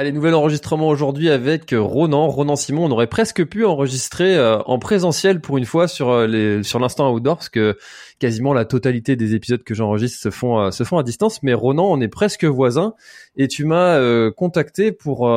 [0.00, 2.28] Allez, nouvel enregistrement aujourd'hui avec Ronan.
[2.28, 6.62] Ronan Simon, on aurait presque pu enregistrer euh, en présentiel pour une fois sur euh,
[6.62, 7.76] sur l'instant outdoor parce que
[8.18, 11.42] quasiment la totalité des épisodes que j'enregistre se font euh, se font à distance.
[11.42, 12.94] Mais Ronan, on est presque voisins
[13.36, 15.28] et tu m'as contacté pour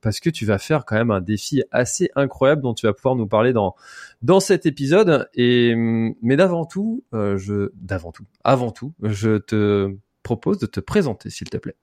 [0.00, 3.14] parce que tu vas faire quand même un défi assez incroyable dont tu vas pouvoir
[3.14, 3.74] nous parler dans
[4.22, 5.28] dans cet épisode.
[5.34, 11.50] Et mais d'avant tout, d'avant tout, avant tout, je te propose de te présenter s'il
[11.50, 11.76] te plaît.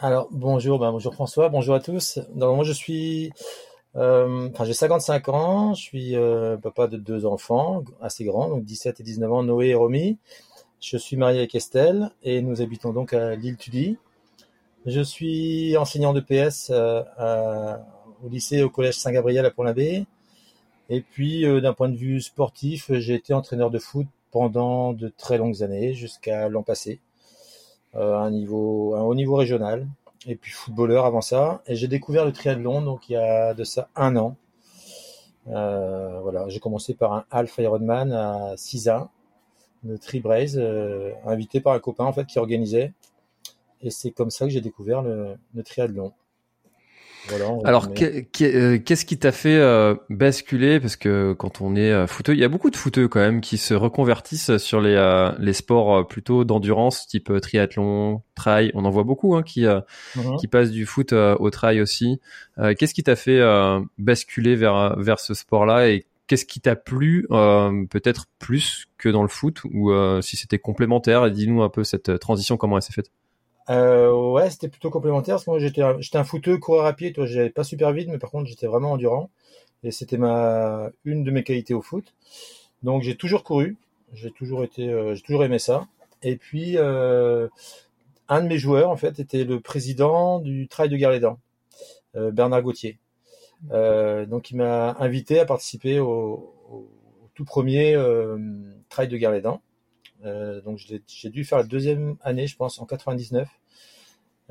[0.00, 2.20] Alors bonjour, ben, bonjour François, bonjour à tous.
[2.36, 3.32] Donc, moi je suis,
[3.96, 8.64] euh, enfin j'ai 55 ans, je suis euh, papa de deux enfants assez grands, donc
[8.64, 10.16] 17 et 19 ans, Noé et Romy.
[10.80, 13.96] Je suis marié avec Estelle et nous habitons donc à l'île Tudy.
[14.86, 17.76] Je suis enseignant de PS euh,
[18.24, 20.06] au lycée au collège Saint-Gabriel à Pont-l'Abbé.
[20.90, 25.38] Et puis d'un point de vue sportif, j'ai été entraîneur de foot pendant de très
[25.38, 27.00] longues années, jusqu'à l'an passé.
[27.94, 29.86] Euh, un niveau, un haut niveau régional,
[30.26, 31.62] et puis footballeur avant ça.
[31.66, 34.36] Et j'ai découvert le triathlon donc il y a de ça un an.
[35.48, 39.10] Euh, voilà, j'ai commencé par un half Ironman à 6 ans,
[39.84, 42.92] de Tribraise, euh, invité par un copain en fait qui organisait.
[43.80, 46.12] Et c'est comme ça que j'ai découvert le, le triathlon.
[47.64, 50.80] Alors, euh, qu'est-ce qui t'a fait euh, basculer?
[50.80, 53.40] Parce que quand on est euh, footeux, il y a beaucoup de footeux quand même
[53.40, 58.70] qui se reconvertissent sur les, les sports plutôt d'endurance, type triathlon, trail.
[58.74, 60.36] On en voit beaucoup hein, qui, mhm.
[60.38, 62.20] qui passent du foot au trail aussi.
[62.78, 63.40] qu'est-ce qui t'a fait
[63.98, 65.88] basculer vers, vers ce sport-là?
[65.88, 69.62] Et qu'est-ce qui t'a plu peut-être plus que dans le foot?
[69.72, 69.92] Ou
[70.22, 73.10] si c'était complémentaire Dis-nous un peu cette transition, comment elle s'est faite
[73.70, 77.12] euh, ouais, c'était plutôt complémentaire parce que moi j'étais j'étais un footeux coureur à pied,
[77.12, 79.30] toi j'allais pas super vite, mais par contre j'étais vraiment endurant
[79.84, 82.14] et c'était ma une de mes qualités au foot.
[82.82, 83.76] Donc j'ai toujours couru,
[84.14, 85.86] j'ai toujours été, euh, j'ai toujours aimé ça.
[86.22, 87.48] Et puis euh,
[88.28, 91.38] un de mes joueurs en fait était le président du Trail de Garlédan,
[92.16, 92.98] euh, Bernard Gauthier.
[93.70, 96.88] Donc il m'a invité à participer au, au
[97.34, 97.96] tout premier
[98.88, 99.60] Trail de Garlédan.
[100.24, 103.48] Euh, donc j'ai dû faire la deuxième année, je pense, en 99.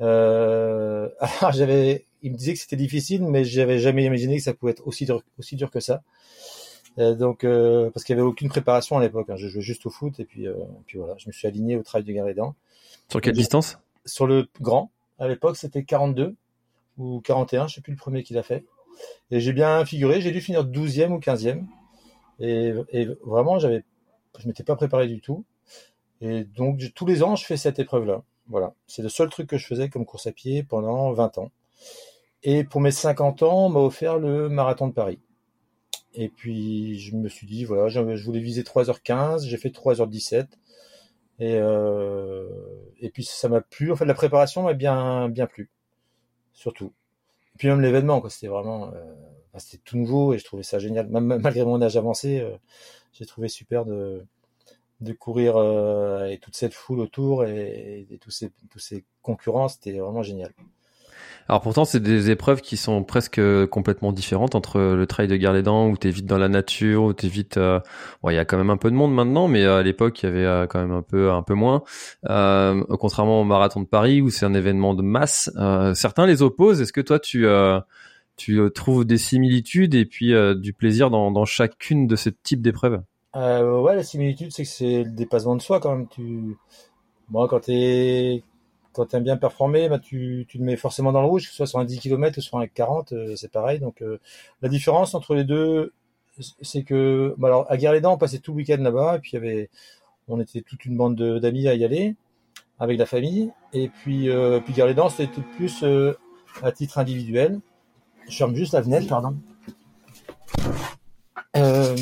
[0.00, 1.08] Euh,
[1.40, 4.72] alors j'avais, il me disait que c'était difficile, mais j'avais jamais imaginé que ça pouvait
[4.72, 6.02] être aussi dur, aussi dur que ça.
[6.98, 9.30] Euh, donc euh, parce qu'il y avait aucune préparation à l'époque.
[9.30, 9.36] Hein.
[9.36, 10.46] Je jouais juste au foot et puis,
[10.86, 12.54] puis voilà, je me suis aligné au travail de Garédan.
[13.08, 13.78] Sur quelle distance?
[14.04, 14.90] Sur le grand.
[15.18, 16.34] À l'époque, c'était 42
[16.98, 18.64] ou 41, je sais plus le premier qu'il a fait.
[19.30, 21.64] Et j'ai bien figuré, j'ai dû finir 12e ou 15e.
[22.40, 23.84] Et, et vraiment, j'avais,
[24.38, 25.44] je m'étais pas préparé du tout.
[26.20, 28.22] Et donc, tous les ans, je fais cette épreuve-là.
[28.48, 28.74] Voilà.
[28.86, 31.50] C'est le seul truc que je faisais comme course à pied pendant 20 ans.
[32.42, 35.20] Et pour mes 50 ans, on m'a offert le marathon de Paris.
[36.14, 40.46] Et puis, je me suis dit, voilà, je voulais viser 3h15, j'ai fait 3h17.
[41.40, 42.48] Et, euh,
[43.00, 43.92] et puis, ça m'a plu.
[43.92, 45.70] En fait, la préparation m'a bien, bien plu.
[46.52, 46.92] Surtout.
[47.54, 48.30] Et puis, même l'événement, quoi.
[48.30, 49.14] C'était vraiment, euh,
[49.58, 51.08] c'était tout nouveau et je trouvais ça génial.
[51.08, 52.56] Malgré mon âge avancé, euh,
[53.12, 54.24] j'ai trouvé super de,
[55.00, 59.98] de courir euh, et toute cette foule autour et, tous ces tous ces concurrents, c'était
[59.98, 60.52] vraiment génial.
[61.48, 65.88] Alors pourtant, c'est des épreuves qui sont presque complètement différentes entre le trail de Garlédan
[65.88, 67.56] où t'es vite dans la nature, où t'es vite.
[67.56, 67.80] Euh...
[68.22, 70.26] Bon, il y a quand même un peu de monde maintenant, mais à l'époque, il
[70.26, 71.84] y avait euh, quand même un peu un peu moins.
[72.28, 76.42] Euh, contrairement au marathon de Paris où c'est un événement de masse, euh, certains les
[76.42, 76.82] opposent.
[76.82, 82.32] Est-ce que toi, tu trouves des similitudes et puis du plaisir dans chacune de ces
[82.32, 83.00] types d'épreuves?
[83.36, 86.08] Euh, ouais, la similitude, c'est que c'est le dépassement de soi quand même.
[86.08, 86.56] Tu,
[87.30, 88.42] moi, quand t'es,
[88.92, 91.56] quand t'aimes bien performer, bah, tu, tu te mets forcément dans le rouge, que ce
[91.56, 93.80] soit sur un 10 km ou sur un 40, euh, c'est pareil.
[93.80, 94.18] Donc, euh,
[94.62, 95.92] la différence entre les deux,
[96.62, 99.36] c'est que, bah, alors, à Guerre-les-Dents, on passait tout le week-end là-bas, et puis y
[99.36, 99.70] avait,
[100.28, 102.16] on était toute une bande d'amis à y aller,
[102.78, 103.52] avec la famille.
[103.72, 105.84] Et puis, euh, puis Guerre-les-Dents, c'était plus
[106.62, 107.60] à titre individuel.
[108.28, 109.36] Je ferme juste la fenêtre, pardon.
[111.56, 111.94] Euh,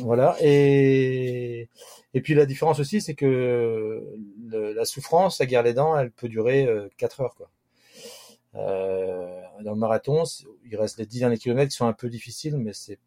[0.00, 0.36] voilà.
[0.40, 1.68] Et,
[2.14, 4.02] Et puis la différence aussi, c'est que
[4.50, 7.34] la souffrance à guerre les dents, elle peut durer 4 heures.
[7.34, 7.50] Quoi.
[8.54, 10.24] Euh, dans le marathon,
[10.64, 12.98] il reste les 10 derniers kilomètres qui sont un peu difficiles, mais c'est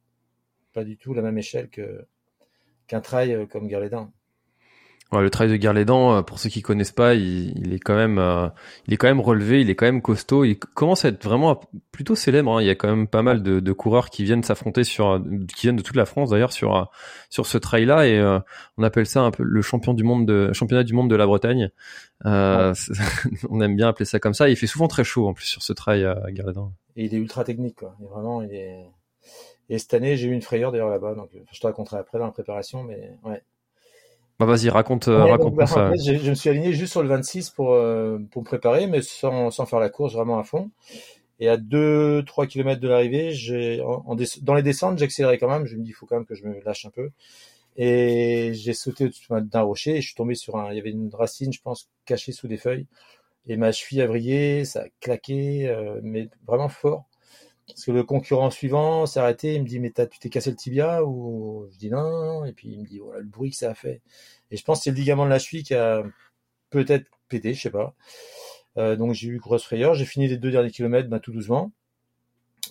[0.74, 4.12] pas du tout la même échelle qu'un trail comme guerre les dents
[5.22, 8.48] le trail de Guerre-les-Dents, euh, pour ceux qui connaissent pas, il, est quand même, euh,
[8.88, 10.44] il est quand même relevé, il est quand même costaud.
[10.44, 11.60] Il commence à être vraiment
[11.92, 12.58] plutôt célèbre.
[12.58, 12.62] Hein.
[12.62, 15.22] Il y a quand même pas mal de, coureurs qui viennent s'affronter sur,
[15.56, 16.84] qui viennent de toute la France d'ailleurs sur euh,
[17.30, 18.40] sur ce trail-là et
[18.78, 21.26] on appelle ça un peu le champion du monde de championnat du monde de la
[21.26, 21.70] Bretagne.
[22.24, 24.50] on aime bien appeler ça comme ça.
[24.50, 26.72] Il fait souvent très chaud en plus sur ce trail à Guerre-les-Dents.
[26.96, 27.96] Et il est ultra technique quoi.
[28.00, 28.86] vraiment, il est.
[29.70, 32.26] Et cette année, j'ai eu une frayeur d'ailleurs là-bas, donc je te raconterai après dans
[32.26, 33.42] la préparation, mais ouais.
[34.40, 35.94] Bah vas-y, raconte, euh, raconte bah, ça.
[35.96, 39.50] je, me suis aligné juste sur le 26 pour, euh, pour me préparer, mais sans,
[39.50, 40.72] sans faire la course vraiment à fond.
[41.40, 45.66] Et à 2-3 km de l'arrivée, j'ai en, dans les descentes, j'accélérais quand même.
[45.66, 47.12] Je me dis, il faut quand même que je me lâche un peu.
[47.78, 50.72] Et j'ai sauté au-dessus d'un rocher et je suis tombé sur un.
[50.72, 52.88] Il y avait une racine, je pense, cachée sous des feuilles.
[53.48, 57.06] Et ma cheville a brillé, ça a claqué, euh, mais vraiment fort.
[57.68, 60.56] Parce que le concurrent suivant s'est arrêté, il me dit mais tu t'es cassé le
[60.56, 63.72] tibia ou je dis non, et puis il me dit voilà le bruit que ça
[63.72, 64.02] a fait.
[64.52, 66.04] Et je pense que c'est le ligament de la cheville qui a
[66.70, 67.96] peut-être pété, je sais pas.
[68.78, 69.96] Euh, donc j'ai eu grosse frayeur.
[69.96, 71.72] J'ai fini les deux derniers kilomètres ben, tout doucement.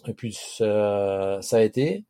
[0.06, 2.04] Et puis ça, a été.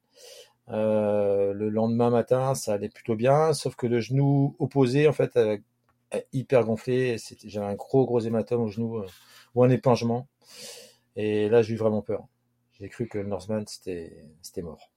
[0.70, 5.36] Euh, le lendemain matin, ça allait plutôt bien, sauf que le genou opposé en fait
[5.36, 5.56] a,
[6.32, 7.16] hyper gonflé.
[7.44, 9.06] J'avais un gros gros hématome au genou euh,
[9.54, 10.28] ou un épingement.
[11.16, 12.26] Et là j'ai eu vraiment peur
[12.84, 14.12] j'ai cru que Northman c'était
[14.62, 14.90] mort.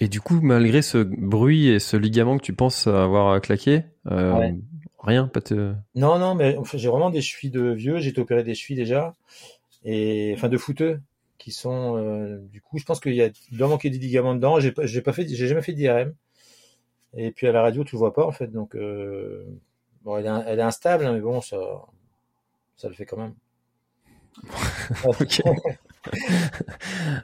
[0.00, 4.50] Et du coup, malgré ce bruit et ce ligament que tu penses avoir claqué, euh,
[4.98, 5.74] rien, pas te...
[5.94, 7.98] Non, non, mais j'ai vraiment des chevilles de vieux.
[7.98, 9.14] J'ai été opéré des chevilles déjà,
[9.84, 11.02] et enfin de fouteux
[11.36, 11.98] qui sont.
[11.98, 14.58] Euh, du coup, je pense qu'il y a il doit manquer des ligaments dedans.
[14.58, 16.14] J'ai pas, fait, j'ai jamais fait d'IRM.
[17.14, 18.48] Et puis à la radio, tu le vois pas en fait.
[18.48, 19.44] Donc euh,
[20.02, 21.58] bon, elle est, elle est instable, hein, mais bon, ça,
[22.78, 23.34] ça le fait quand même.
[25.04, 25.42] ok.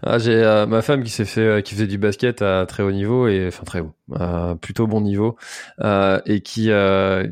[0.03, 2.83] ah, j'ai euh, ma femme qui s'est fait, euh, qui faisait du basket à très
[2.83, 5.37] haut niveau et enfin très haut, euh, plutôt bon niveau,
[6.27, 6.71] et qui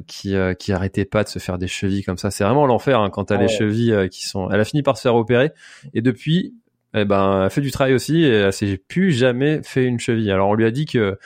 [0.07, 2.31] qui qui arrêtait pas de se faire des chevilles comme ça.
[2.31, 4.51] C'est vraiment l'enfer hein, quand t'as les chevilles qui sont.
[4.51, 5.53] Elle a fini par se faire opérer
[5.95, 6.55] et depuis,
[6.95, 10.31] eh ben, elle fait du travail aussi et elle s'est plus jamais fait une cheville.
[10.31, 11.19] Alors on lui a dit que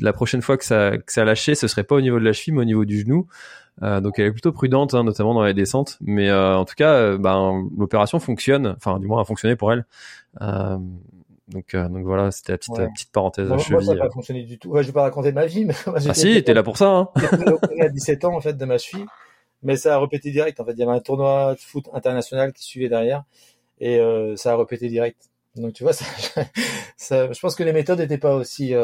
[0.00, 2.32] la prochaine fois que ça que ça lâchait, ce serait pas au niveau de la
[2.32, 3.26] cheville, mais au niveau du genou.
[3.82, 5.98] Euh, donc elle est plutôt prudente, hein, notamment dans les descentes.
[6.00, 8.74] Mais euh, en tout cas, euh, ben, l'opération fonctionne.
[8.76, 9.84] Enfin, du moins, a fonctionné pour elle.
[10.40, 13.48] donc, donc voilà, c'était la petite, petite parenthèse.
[13.48, 14.70] Moi, moi, ça n'a pas fonctionné du tout.
[14.70, 16.88] Ouais, je vais pas raconter ma vie, mais ah si, t'es là pour ça.
[16.88, 17.08] Hein.
[17.80, 19.06] à 17 ans en fait de ma cheville,
[19.62, 20.60] mais ça a répété direct.
[20.60, 23.24] En fait, il y avait un tournoi de foot international qui suivait derrière,
[23.84, 25.30] et ça a répété direct.
[25.56, 26.04] Donc tu vois, ça,
[26.96, 28.74] ça, je pense que les méthodes n'étaient pas aussi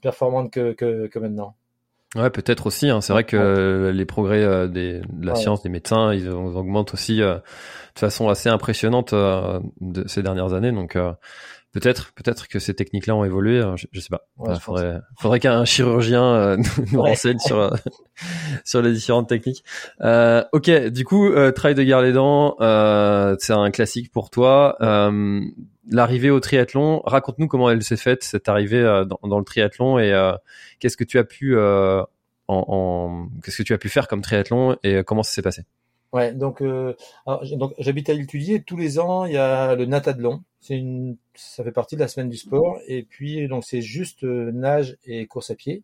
[0.00, 1.54] performantes que, que, que maintenant.
[2.16, 2.88] Ouais, peut-être aussi.
[2.88, 3.00] Hein.
[3.00, 7.20] C'est vrai que les progrès euh, des, de la science, des médecins, ils, augmentent aussi
[7.20, 10.72] euh, de façon assez impressionnante euh, de ces dernières années.
[10.72, 10.96] Donc
[11.80, 13.60] peut-être, peut-être que ces techniques-là ont évolué.
[13.76, 14.28] Je, je sais pas.
[14.48, 16.56] Il faudrait, faudrait qu'un chirurgien
[16.92, 17.74] nous, renseigne sur
[18.64, 19.64] sur les différentes techniques.
[20.00, 22.56] ok, du coup, trail de garde les dents,
[23.38, 24.76] c'est un classique pour toi.
[25.88, 30.32] L'arrivée au triathlon, raconte-nous comment elle s'est faite cette arrivée dans, dans, le triathlon et
[30.80, 31.56] qu'est-ce que tu as pu
[32.48, 35.62] en, qu'est-ce que tu as pu faire comme triathlon et comment ça s'est passé?
[36.16, 36.94] Ouais, donc, euh,
[37.52, 38.14] donc j'habite à.
[38.66, 40.42] Tous les ans, il y a le Natadlon.
[40.60, 42.78] C'est une, ça fait partie de la semaine du sport.
[42.86, 45.82] Et puis, donc, c'est juste euh, nage et course à pied.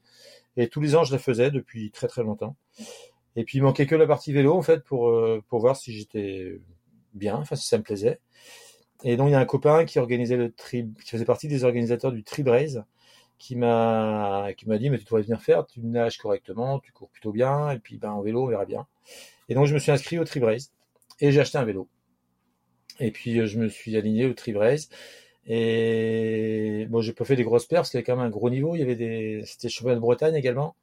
[0.57, 2.57] Et tous les ans, je la faisais depuis très très longtemps.
[3.37, 6.59] Et puis, il manquait que la partie vélo en fait pour euh, voir si j'étais
[7.13, 8.19] bien, enfin si ça me plaisait.
[9.05, 11.65] Et donc, il y a un copain qui organisait le tri, qui faisait partie des
[11.65, 12.85] organisateurs du Tri Braze
[13.43, 17.09] qui m'a qui m'a dit mais tu devrais venir faire, tu nages correctement, tu cours
[17.11, 18.87] plutôt bien et puis ben en vélo on verra bien.
[19.49, 20.73] Et donc je me suis inscrit au Tribrace
[21.19, 21.89] et j'ai acheté un vélo.
[23.01, 24.91] Et puis je me suis aligné au Tribrace
[25.45, 28.79] et bon j'ai pas fait des grosses pertes, c'était quand même un gros niveau, il
[28.79, 30.77] y avait des c'était championnat de Bretagne également.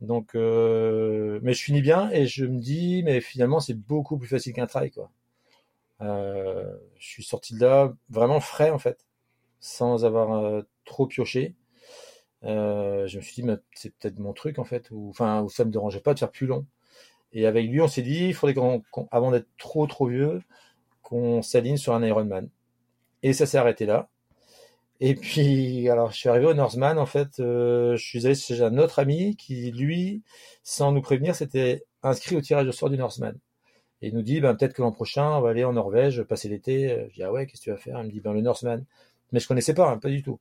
[0.00, 4.28] Donc euh, mais je finis bien et je me dis mais finalement c'est beaucoup plus
[4.28, 5.10] facile qu'un trail quoi.
[6.00, 9.04] Euh, je suis sorti de là vraiment frais en fait,
[9.58, 11.56] sans avoir euh, trop pioché.
[12.44, 15.70] Euh, je me suis dit, c'est peut-être mon truc en fait, ou enfin, ça me
[15.70, 16.66] dérangeait pas de faire plus long.
[17.32, 18.56] Et avec lui, on s'est dit, il faudrait
[19.10, 20.42] avant d'être trop trop vieux,
[21.02, 22.48] qu'on s'aligne sur un Ironman.
[23.22, 24.08] Et ça s'est arrêté là.
[25.00, 28.62] Et puis, alors, je suis arrivé au Northman, en fait, euh, je suis allé chez
[28.62, 30.22] un autre ami qui, lui,
[30.62, 33.34] sans nous prévenir, s'était inscrit au tirage au sort du Northman.
[34.02, 36.48] Et il nous dit, ben, peut-être que l'an prochain, on va aller en Norvège, passer
[36.48, 37.06] l'été.
[37.10, 38.00] Je dis, ah ouais, qu'est-ce que tu vas faire?
[38.00, 38.84] Il me dit, ben, le Northman.
[39.32, 40.40] Mais je connaissais pas, hein, pas du tout.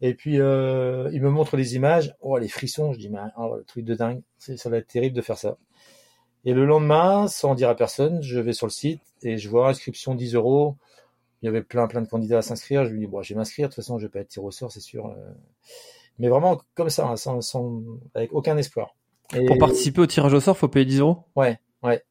[0.00, 2.14] Et puis euh, il me montre les images.
[2.20, 5.16] Oh les frissons, je dis mais oh, le truc de dingue, ça va être terrible
[5.16, 5.58] de faire ça.
[6.44, 9.68] Et le lendemain, sans dire à personne, je vais sur le site et je vois
[9.68, 10.76] inscription 10 euros.
[11.42, 12.84] Il y avait plein plein de candidats à s'inscrire.
[12.84, 13.68] Je lui dis bon, je vais m'inscrire.
[13.68, 15.14] De toute façon, je vais pas être tiré au sort, c'est sûr.
[16.18, 17.82] Mais vraiment comme ça, hein, sans, sans,
[18.14, 18.94] avec aucun espoir.
[19.34, 19.44] Et...
[19.46, 21.24] Pour participer au tirage au sort, faut payer 10 euros?
[21.36, 22.02] Ouais, ouais.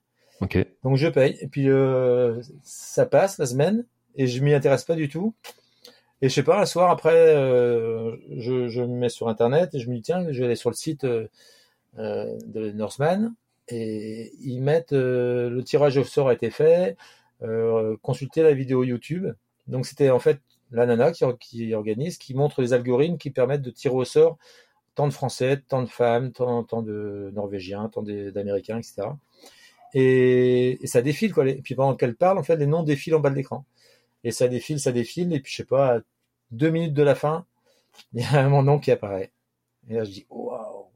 [0.42, 0.58] Ok.
[0.84, 4.96] Donc je paye et puis euh, ça passe la semaine et je m'y intéresse pas
[4.96, 5.34] du tout.
[6.22, 9.90] Et je sais pas, un soir après, euh, je, me mets sur internet et je
[9.90, 11.28] me dis tiens, je vais aller sur le site euh,
[11.96, 13.34] de Norseman
[13.70, 16.96] et ils mettent le tirage au sort a été fait,
[18.02, 19.28] consulter la vidéo YouTube.
[19.68, 20.40] Donc c'était en fait
[20.72, 24.38] la nana qui, organise, qui montre les algorithmes qui permettent de tirer au sort
[24.96, 29.10] tant de Français, tant de femmes, tant, tant de Norvégiens, tant d'Américains, etc.
[29.94, 31.48] Et, et, ça défile quoi.
[31.48, 33.64] Et puis pendant qu'elle parle, en fait, les noms défilent en bas de l'écran.
[34.24, 36.00] Et ça défile, ça défile, et puis je sais pas,
[36.52, 37.46] deux minutes de la fin,
[38.14, 39.32] il y a mon nom qui apparaît.
[39.90, 40.88] Et là je dis waouh,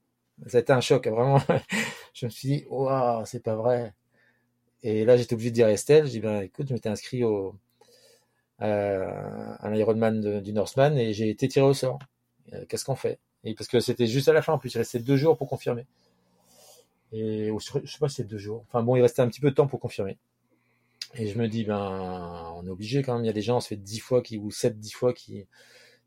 [0.47, 1.39] ça a été un choc, vraiment.
[2.13, 3.93] je me suis dit waouh, c'est pas vrai.
[4.83, 7.23] Et là j'étais obligé de dire à Estelle, je dis ben écoute, je m'étais inscrit
[7.23, 7.55] au
[8.61, 11.99] euh, à l'Ironman du Northman et j'ai été tiré au sort.
[12.53, 13.19] Euh, qu'est-ce qu'on fait?
[13.43, 15.49] Et parce que c'était juste à la fin, en plus il restait deux jours pour
[15.49, 15.85] confirmer.
[17.11, 18.63] Et je sais pas si c'est deux jours.
[18.67, 20.17] Enfin bon, il restait un petit peu de temps pour confirmer.
[21.15, 23.23] Et je me dis, ben, on est obligé quand même.
[23.23, 25.13] Il y a des gens, on se fait dix fois qui, ou sept, dix fois
[25.13, 25.45] qui,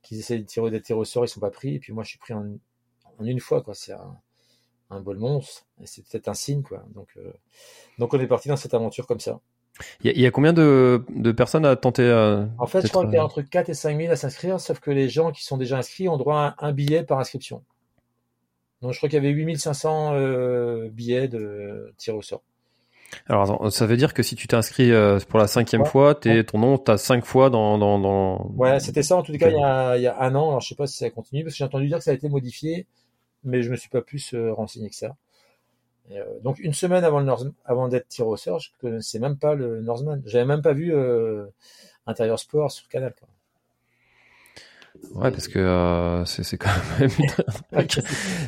[0.03, 1.75] qui essaient de tirer des tirs au sort, ils sont pas pris.
[1.75, 2.47] Et puis moi, je suis pris en,
[3.19, 3.75] en une fois, quoi.
[3.75, 4.17] C'est un,
[4.91, 5.67] un bol monstre.
[5.83, 6.85] Et c'est peut-être un signe, quoi.
[6.95, 7.33] Donc, euh,
[7.99, 9.41] donc on est parti dans cette aventure comme ça.
[10.05, 13.05] Il y, y, a combien de, de personnes à tenter euh, En fait, je crois
[13.05, 15.43] qu'il y a entre 4 et 5 000 à s'inscrire, sauf que les gens qui
[15.43, 17.65] sont déjà inscrits ont droit à un billet par inscription.
[18.83, 22.43] Donc je crois qu'il y avait 8500 euh, billets de tir au sort.
[23.29, 26.59] Alors ça veut dire que si tu t'inscris euh, pour la cinquième fois, es, ton
[26.59, 28.51] nom, t'as cinq fois dans, dans, dans...
[28.57, 30.49] Ouais, c'était ça en tout cas il y, a, il y a un an.
[30.49, 32.15] Alors je sais pas si ça continue parce que j'ai entendu dire que ça a
[32.15, 32.87] été modifié,
[33.45, 35.17] mais je me suis pas plus euh, renseigné que ça.
[36.11, 39.19] Et, euh, donc une semaine avant le North, avant d'être tiré au sort, je connaissais
[39.19, 40.23] même pas le Northman.
[40.27, 41.47] J'avais même pas vu euh,
[42.07, 43.15] Intérieur Sport sur Canal.
[43.19, 43.29] Quoi.
[45.15, 47.11] Ouais, parce que euh, c'est quand même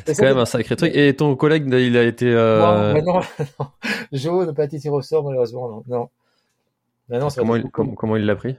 [0.05, 0.95] c'est quand même un sacré truc.
[0.95, 2.29] Et ton collègue, il a été.
[2.29, 2.93] Euh...
[2.93, 3.21] Non, non,
[3.59, 3.67] non.
[4.11, 5.83] Joe n'a pas été tiré au sort malheureusement.
[5.87, 6.09] Non.
[7.09, 7.19] non.
[7.19, 8.55] Non comment, il, comment, comment il l'a pris?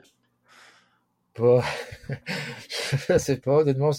[1.38, 1.62] Bah,
[3.09, 3.90] je sais pas honnêtement.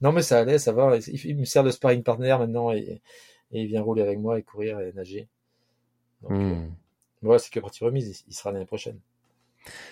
[0.00, 0.96] Non, mais ça allait, ça va.
[1.06, 3.00] Il, me sert de sparring partner maintenant et,
[3.52, 5.28] et, il vient rouler avec moi et courir et nager.
[6.22, 6.70] Donc, hmm.
[7.24, 8.08] euh, ouais, c'est que partie remise.
[8.08, 8.98] Il, il sera l'année prochaine.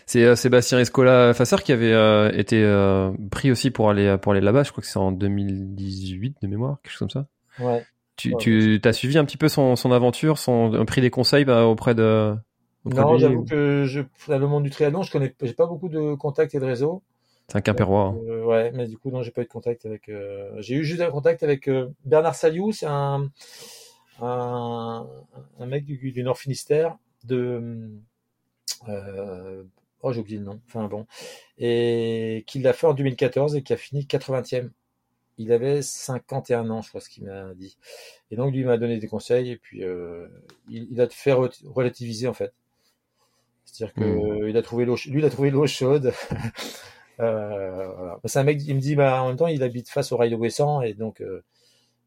[0.06, 4.32] C'est euh, Sébastien Escola Fasseur qui avait euh, été euh, pris aussi pour aller pour
[4.32, 4.62] aller là-bas.
[4.62, 7.26] Je crois que c'est en 2018 de mémoire, quelque chose comme ça.
[7.58, 7.84] Ouais.
[8.16, 11.66] Tu, tu as suivi un petit peu son, son aventure, son pris des conseils bah,
[11.66, 12.36] auprès de.
[12.84, 16.14] non, j'avoue que je, dans le monde du triathlon, je connais, j'ai pas beaucoup de
[16.14, 17.02] contacts et de réseaux.
[17.48, 18.14] C'est un Quimpérois.
[18.28, 20.10] Euh, ouais, mais du coup, non, j'ai pas eu de contact avec.
[20.58, 21.68] j'ai eu juste un contact avec
[22.04, 23.28] Bernard Saliou, c'est un,
[24.20, 25.06] un,
[25.58, 27.90] un mec du, du Nord Finistère de
[30.02, 30.60] oh, j'ai oublié le nom.
[30.66, 31.06] Enfin bon.
[31.58, 34.70] Et qu'il l'a fait en 2014 et qui a fini 80e.
[35.36, 37.76] Il avait 51 ans, je crois, ce qu'il m'a dit.
[38.30, 40.28] Et donc, lui m'a donné des conseils et puis euh,
[40.68, 42.52] il, il, a fait relativiser en fait.
[43.64, 44.48] C'est-à-dire que mmh.
[44.48, 46.12] il a trouvé l'eau, lui, il a trouvé l'eau chaude.
[47.20, 48.20] euh, voilà.
[48.24, 50.30] C'est un mec, il me dit, bah, en même temps, il habite face au rail
[50.30, 51.42] de Ouessant et donc, euh,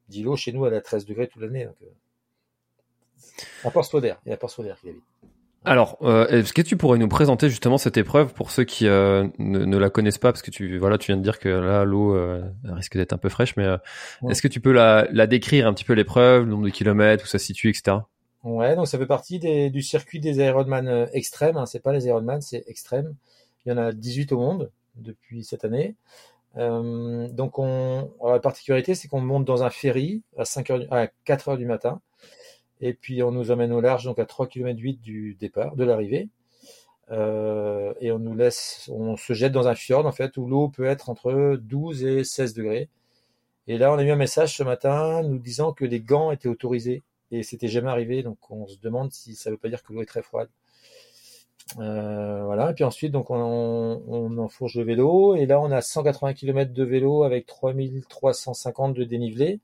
[0.07, 1.65] dit l'eau chez nous, elle a 13 degrés toute l'année.
[1.65, 5.03] Donc, euh, à Port-Stauder, il y a Port-Stauder qui habite.
[5.67, 9.27] Alors, euh, est-ce que tu pourrais nous présenter justement cette épreuve pour ceux qui euh,
[9.38, 11.83] ne, ne, la connaissent pas, parce que tu voilà, tu viens de dire que là
[11.83, 14.31] l'eau euh, risque d'être un peu fraîche, mais ouais.
[14.31, 17.25] est-ce que tu peux la, la, décrire un petit peu l'épreuve, le nombre de kilomètres,
[17.25, 17.97] où ça se situe, etc.
[18.45, 21.57] Ouais, donc ça fait partie des, du circuit des Ironman extrêmes.
[21.57, 23.13] Hein, c'est pas les Ironman, c'est extrême.
[23.65, 25.95] Il y en a 18 au monde depuis cette année.
[26.55, 31.50] Donc on, la particularité, c'est qu'on monte dans un ferry à 5 heures, à 4
[31.50, 32.00] heures du matin
[32.81, 35.84] et puis on nous emmène au large, donc à 3 km 8 du départ, de
[35.84, 36.29] l'arrivée.
[37.12, 40.67] Euh, et on nous laisse, on se jette dans un fjord en fait où l'eau
[40.69, 42.89] peut être entre 12 et 16 degrés.
[43.67, 46.50] Et là, on a eu un message ce matin nous disant que les gants étaient
[46.50, 48.24] autorisés et c'était jamais arrivé.
[48.24, 50.50] Donc on se demande si ça veut pas dire que l'eau est très froide.
[51.79, 52.72] Euh, voilà.
[52.72, 56.74] Et puis ensuite, donc on, on enfourche le vélo et là on a 180 km
[56.74, 59.60] de vélo avec 3350 de dénivelé.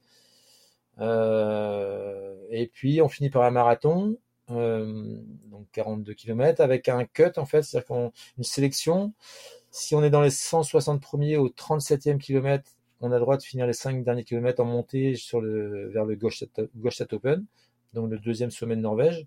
[0.99, 4.17] Euh, et puis on finit par un marathon,
[4.51, 9.13] euh, donc 42 km, avec un cut en fait, c'est-à-dire qu'on une sélection.
[9.71, 12.71] Si on est dans les 160 premiers au 37e kilomètre,
[13.01, 16.05] on a le droit de finir les 5 derniers kilomètres en montée sur le, vers
[16.05, 16.43] le Gauche
[17.11, 17.45] Open,
[17.93, 19.25] donc le deuxième sommet de Norvège.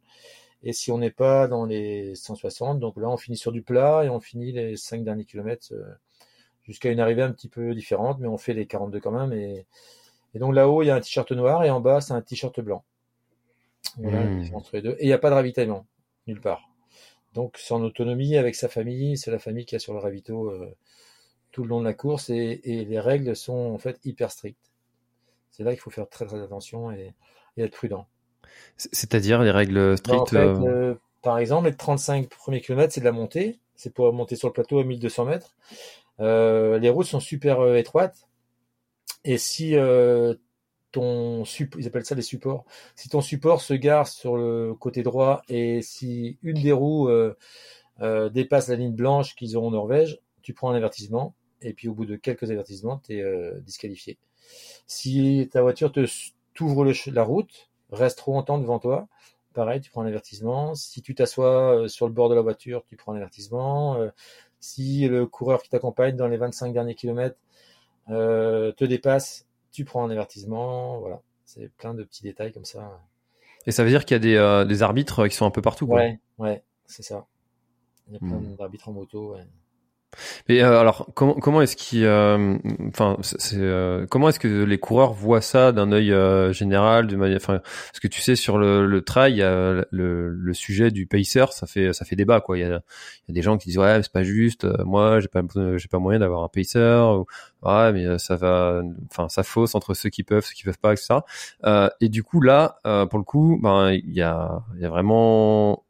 [0.62, 4.04] Et si on n'est pas dans les 160, donc là on finit sur du plat
[4.04, 5.84] et on finit les 5 derniers kilomètres euh,
[6.64, 9.32] jusqu'à une arrivée un petit peu différente, mais on fait les 42 quand même.
[9.32, 9.66] Et,
[10.36, 12.60] et donc là-haut, il y a un t-shirt noir et en bas, c'est un t-shirt
[12.60, 12.84] blanc.
[13.96, 14.38] Voilà Mmh.
[14.38, 14.96] différence entre les deux.
[14.98, 15.86] Et il n'y a pas de ravitaillement,
[16.28, 16.70] nulle part.
[17.34, 20.50] Donc c'est en autonomie avec sa famille, c'est la famille qui a sur le ravito
[20.50, 20.74] euh,
[21.52, 24.72] tout le long de la course et, et les règles sont en fait hyper strictes.
[25.50, 27.14] C'est là qu'il faut faire très très attention et,
[27.56, 28.06] et être prudent.
[28.76, 30.32] C'est-à-dire les règles Non, strictes.
[30.32, 33.58] en fait, euh, euh, par exemple, les 35 premiers kilomètres, c'est de la montée.
[33.76, 35.56] C'est pour monter sur le plateau à 1200 mètres.
[36.20, 38.28] Euh, les routes sont super étroites.
[39.26, 40.34] Et si euh,
[40.92, 42.64] ton support, ils appellent ça les supports,
[42.94, 47.36] si ton support se gare sur le côté droit et si une des roues euh,
[48.00, 51.34] euh, dépasse la ligne blanche qu'ils ont en Norvège, tu prends un avertissement.
[51.60, 54.16] Et puis au bout de quelques avertissements, tu es euh, disqualifié.
[54.86, 56.06] Si ta voiture te
[56.54, 59.08] t'ouvre la route, reste trop longtemps devant toi,
[59.54, 60.76] pareil, tu prends un avertissement.
[60.76, 63.98] Si tu t'assois euh, sur le bord de la voiture, tu prends un avertissement.
[64.60, 67.36] Si le coureur qui t'accompagne dans les 25 derniers kilomètres
[68.10, 70.98] euh, te dépasse, tu prends un avertissement.
[71.00, 73.00] Voilà, c'est plein de petits détails comme ça.
[73.66, 75.62] Et ça veut dire qu'il y a des, euh, des arbitres qui sont un peu
[75.62, 75.86] partout.
[75.86, 75.96] Quoi.
[75.96, 77.26] Ouais, ouais, c'est ça.
[78.08, 78.56] Il y a plein Hmm.
[78.56, 79.34] d'arbitres en moto.
[79.34, 79.44] Ouais.
[80.48, 82.56] Et euh, alors, comment, comment est-ce qu'il, euh,
[82.88, 87.16] enfin, c'est, euh, comment est-ce que les coureurs voient ça d'un œil euh, général, de
[87.16, 91.44] manière, enfin, parce que tu sais sur le, le trail, le, le sujet du pacer,
[91.52, 92.58] ça fait, ça fait débat quoi.
[92.58, 92.80] Il y a, y a
[93.28, 94.64] des gens qui disent ouais, mais c'est pas juste.
[94.64, 95.42] euh, moi, j'ai pas,
[95.76, 96.78] j'ai pas moyen d'avoir un pacer.
[96.78, 97.26] Ou,
[97.62, 100.78] ouais, mais euh, ça va, enfin, ça fausse entre ceux qui peuvent, ceux qui peuvent
[100.78, 101.20] pas, etc.
[102.00, 102.78] Et du coup là,
[103.10, 105.84] pour le coup, ben, il y a, il y a vraiment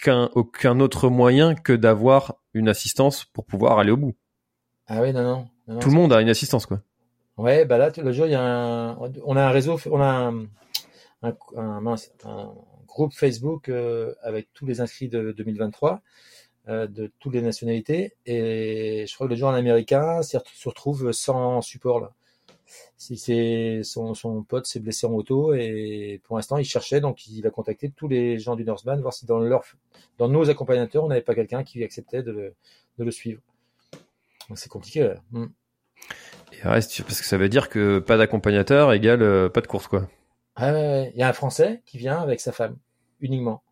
[0.00, 4.14] aucun, aucun autre moyen que d'avoir une assistance pour pouvoir aller au bout.
[4.86, 5.78] Ah oui, non, non.
[5.78, 6.80] Tout le monde a une assistance, quoi.
[7.36, 10.06] Ouais, bah là, le jour, il y a un, on a un réseau, on a
[10.06, 10.46] un,
[11.22, 12.52] un, un, mince, un
[12.86, 16.02] groupe Facebook euh, avec tous les inscrits de 2023
[16.68, 18.14] euh, de toutes les nationalités.
[18.26, 20.38] Et je crois que le jour, un Américain se
[20.68, 22.12] retrouve sans support là.
[22.96, 27.26] Si c'est son, son pote s'est blessé en moto et pour l'instant il cherchait donc
[27.26, 29.64] il a contacté tous les gens du Northman voir si dans leur
[30.18, 32.54] dans nos accompagnateurs on n'avait pas quelqu'un qui acceptait de le,
[32.98, 33.40] de le suivre.
[34.48, 35.04] Donc c'est compliqué.
[35.04, 35.14] Là.
[35.30, 35.46] Mm.
[36.52, 39.86] Et reste, parce que ça veut dire que pas d'accompagnateur égale euh, pas de course,
[39.86, 40.08] quoi.
[40.56, 41.12] Ah ouais, ouais.
[41.14, 42.76] Il y a un Français qui vient avec sa femme,
[43.20, 43.62] uniquement.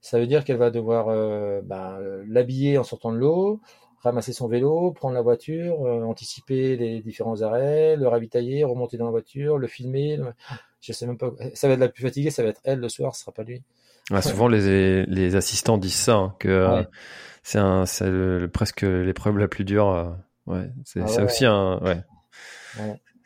[0.00, 3.60] Ça veut dire qu'elle va devoir euh, bah, l'habiller en sortant de l'eau,
[4.02, 9.06] ramasser son vélo, prendre la voiture, euh, anticiper les différents arrêts, le ravitailler, remonter dans
[9.06, 10.16] la voiture, le filmer.
[10.16, 10.32] le-
[10.80, 11.32] Je sais même pas.
[11.54, 13.42] Ça va être la plus fatiguée, ça va être elle le soir, ce sera pas
[13.42, 13.62] lui.
[14.10, 16.82] Ouais, souvent les, les assistants disent ça, hein, que euh,
[17.42, 19.88] c'est un, c'est le- le- presque l'épreuve la plus dure.
[19.90, 20.10] euh,
[20.46, 22.00] ouais, c'est Ah c'est aussi un, ouais.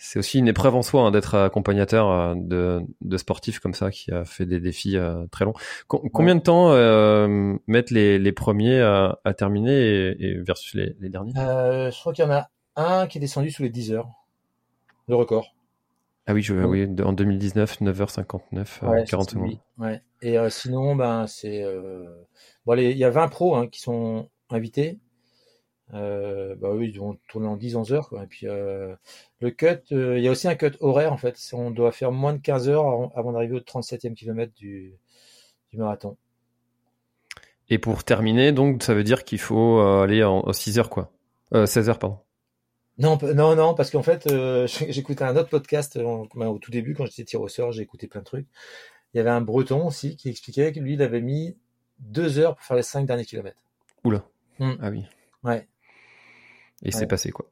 [0.05, 3.93] C'est aussi une épreuve en soi hein, d'être accompagnateur euh, de, de sportifs comme ça
[3.93, 5.55] qui a fait des défis euh, très longs.
[5.87, 10.75] Com- combien de temps euh, mettent les, les premiers à, à terminer et, et versus
[10.75, 11.35] les, les derniers?
[11.39, 14.09] Euh, je crois qu'il y en a un qui est descendu sous les 10 heures.
[15.07, 15.55] Le record.
[16.27, 16.55] Ah oui, je,
[17.03, 19.51] en 2019, 9h59, euh, Ouais, 40 c'est lui.
[19.51, 19.59] secondes.
[19.79, 20.03] Ouais.
[20.21, 21.65] Et sinon, ben, c'est.
[22.67, 24.99] Bon, il y a 20 pros hein, qui sont invités.
[25.95, 28.09] Euh, bah oui, ils vont tourner en 10-11 heures.
[28.09, 28.25] Quoi.
[28.25, 28.95] Et puis, euh,
[29.41, 31.39] le cut, euh, il y a aussi un cut horaire en fait.
[31.53, 34.95] On doit faire moins de 15 heures avant, d'arriver au 37e kilomètre du,
[35.71, 36.17] du marathon.
[37.69, 41.11] Et pour terminer, donc, ça veut dire qu'il faut aller en, en 6 heures, quoi.
[41.55, 42.19] Euh, 16 heures, pardon.
[42.99, 44.29] Non, non, non, parce qu'en fait,
[44.91, 48.07] j'écoutais un autre podcast ben, au tout début quand j'étais tiré au sort, j'ai écouté
[48.07, 48.47] plein de trucs.
[49.13, 51.57] Il y avait un Breton aussi qui expliquait que lui, il avait mis
[51.99, 53.61] deux heures pour faire les cinq derniers kilomètres.
[54.05, 54.25] Oula.
[54.59, 54.73] Hmm.
[54.81, 55.05] Ah oui.
[55.45, 55.69] Ouais.
[56.85, 57.47] Et c'est passé, quoi.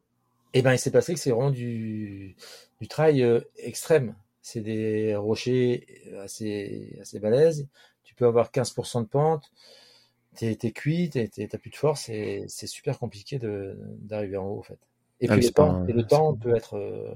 [0.53, 2.37] Et ben, il s'est passé que c'est vraiment du,
[2.81, 4.15] du trail euh, extrême.
[4.43, 5.87] C'est des rochers
[6.23, 7.69] assez, assez balèzes.
[8.05, 9.51] Tu peux avoir 15% de pente.
[10.37, 13.39] T'es, t'es cuit, t'as plus de force et c'est super compliqué
[14.01, 14.79] d'arriver en haut, en fait.
[15.21, 17.13] Et Ah puis le temps, un- et le c'est temps pas- peut être, euh,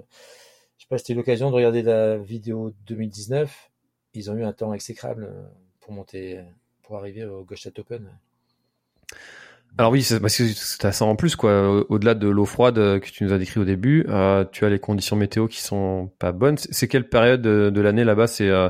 [0.79, 3.71] je sais pas eu l'occasion de regarder la vidéo 2019.
[4.15, 5.43] Ils ont eu un temps exécrable euh,
[5.81, 6.43] pour monter,
[6.83, 8.11] pour arriver au Gostat Open.
[9.77, 11.69] Alors oui, c'est parce que t'as ça en plus, quoi.
[11.69, 14.65] Au- Au-delà de l'eau froide euh, que tu nous as décrit au début, euh, tu
[14.65, 16.57] as les conditions météo qui sont pas bonnes.
[16.59, 18.29] C'est quelle période de, de l'année là-bas?
[18.29, 18.69] C'est euh,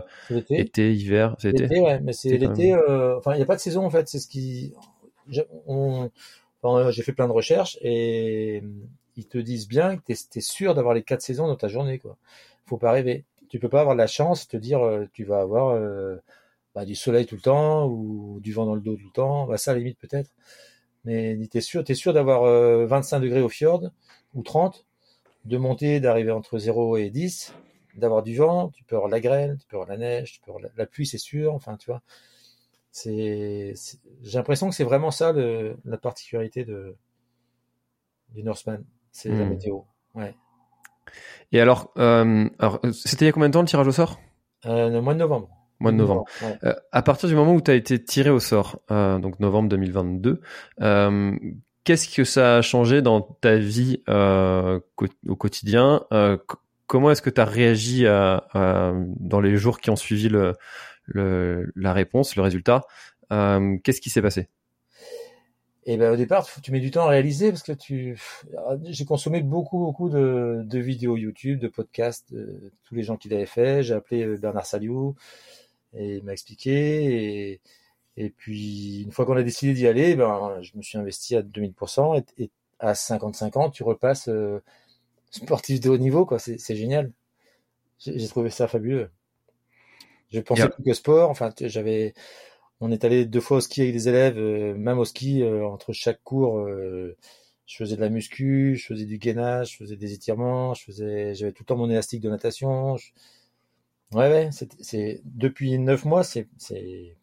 [0.56, 1.72] été, hiver, c'est été?
[1.72, 4.08] L'été, ouais, mais c'est L'été, euh, Enfin, il n'y a pas de saison en fait.
[4.08, 4.72] C'est ce qui.
[5.28, 6.10] j'ai- on-
[6.62, 8.62] enfin, J'ai fait plein de recherches et
[9.16, 11.98] ils te disent bien que tu es, sûr d'avoir les quatre saisons dans ta journée.
[11.98, 12.16] Quoi.
[12.66, 13.24] Faut pas rêver.
[13.50, 14.80] Tu peux pas avoir de la chance de te dire
[15.12, 15.78] tu vas avoir
[16.74, 19.46] bah, du soleil tout le temps ou du vent dans le dos tout le temps.
[19.46, 20.30] Bah, ça, à la limite peut-être.
[21.04, 23.90] Mais tu es sûr, t'es sûr d'avoir euh, 25 degrés au fjord
[24.34, 24.86] ou 30,
[25.44, 27.54] de monter, d'arriver entre 0 et 10,
[27.96, 30.32] d'avoir du vent, tu peux avoir de la grêle, tu peux avoir de la neige,
[30.34, 31.54] tu peux avoir la, la pluie, c'est sûr.
[31.54, 32.02] Enfin, tu vois,
[32.92, 33.74] c'est,
[34.22, 36.96] j'ai l'impression que c'est vraiment ça le, la particularité de,
[38.34, 38.84] du Northman.
[39.12, 39.48] C'est la Hmm.
[39.48, 39.80] météo.
[40.14, 40.34] Ouais.
[41.52, 44.20] Et alors, euh, alors c'était il y a combien de temps le tirage au sort?
[44.66, 45.48] Euh, le mois de novembre.
[45.80, 46.24] Mois de novembre.
[46.42, 46.56] Ouais.
[46.64, 49.68] Euh, à partir du moment où tu as été tiré au sort, euh, donc novembre
[49.68, 50.40] 2022,
[50.80, 51.36] euh,
[51.84, 56.04] qu'est-ce que ça a changé dans ta vie au quotidien
[56.86, 60.52] Comment est-ce que tu as réagi à, à- dans les jours qui ont suivi le,
[61.06, 62.82] le, la réponse, le résultat
[63.30, 64.48] Qu'est-ce qui s'est passé?
[65.86, 68.18] Et ben au départ, tu mets du temps à réaliser parce que tu,
[68.84, 73.28] j'ai consommé beaucoup beaucoup de, de vidéos YouTube, de podcasts, de tous les gens qui
[73.28, 73.82] l'avaient fait.
[73.82, 75.14] J'ai appelé Bernard Saliou
[75.96, 77.52] et il m'a expliqué.
[77.54, 77.60] Et,
[78.16, 81.42] et puis une fois qu'on a décidé d'y aller, ben je me suis investi à
[81.42, 84.60] 2000% et, et à 55 ans, tu repasses euh,
[85.30, 86.38] sportif de haut niveau quoi.
[86.40, 87.12] C'est génial.
[87.98, 89.10] J'ai trouvé ça fabuleux.
[90.30, 90.70] Je pensais Yeah.
[90.70, 91.30] plus que sport.
[91.30, 92.14] Enfin, j'avais
[92.80, 95.66] on est allé deux fois au ski avec des élèves, euh, même au ski, euh,
[95.66, 96.68] entre chaque cours,
[97.66, 101.34] je faisais de la muscu, je faisais du gainage, je faisais des étirements, je faisais,
[101.34, 102.96] j'avais tout le temps mon élastique de natation.
[102.96, 103.12] je-
[104.14, 104.50] Ouais, ouais,
[104.80, 107.16] c'est, depuis neuf mois, c'est, c'est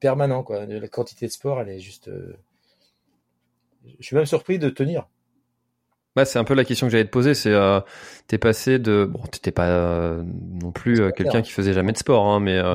[0.00, 0.66] permanent, quoi.
[0.66, 2.36] La quantité de sport, elle est juste, euh,
[3.98, 5.08] je suis même surpris de tenir.
[6.18, 7.32] Bah, c'est un peu la question que j'allais te poser.
[7.32, 7.78] C'est, euh,
[8.26, 10.24] t'es passé de, bon, t'étais pas euh,
[10.60, 12.74] non plus euh, quelqu'un qui faisait jamais de sport, hein, mais Ouais.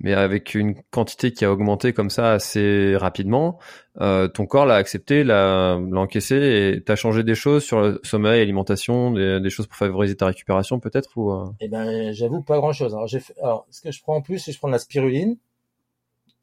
[0.00, 3.58] mais avec une quantité qui a augmenté comme ça assez rapidement,
[3.98, 8.42] ton corps l'a accepté, l'a, l'a encaissé, et t'as changé des choses sur le sommeil,
[8.42, 12.74] alimentation, des, des choses pour favoriser ta récupération peut-être ou Eh ben, j'avoue pas grand
[12.74, 12.92] chose.
[12.94, 14.78] Alors, j'ai fait, alors, ce que je prends en plus, c'est je prends de la
[14.78, 15.38] spiruline.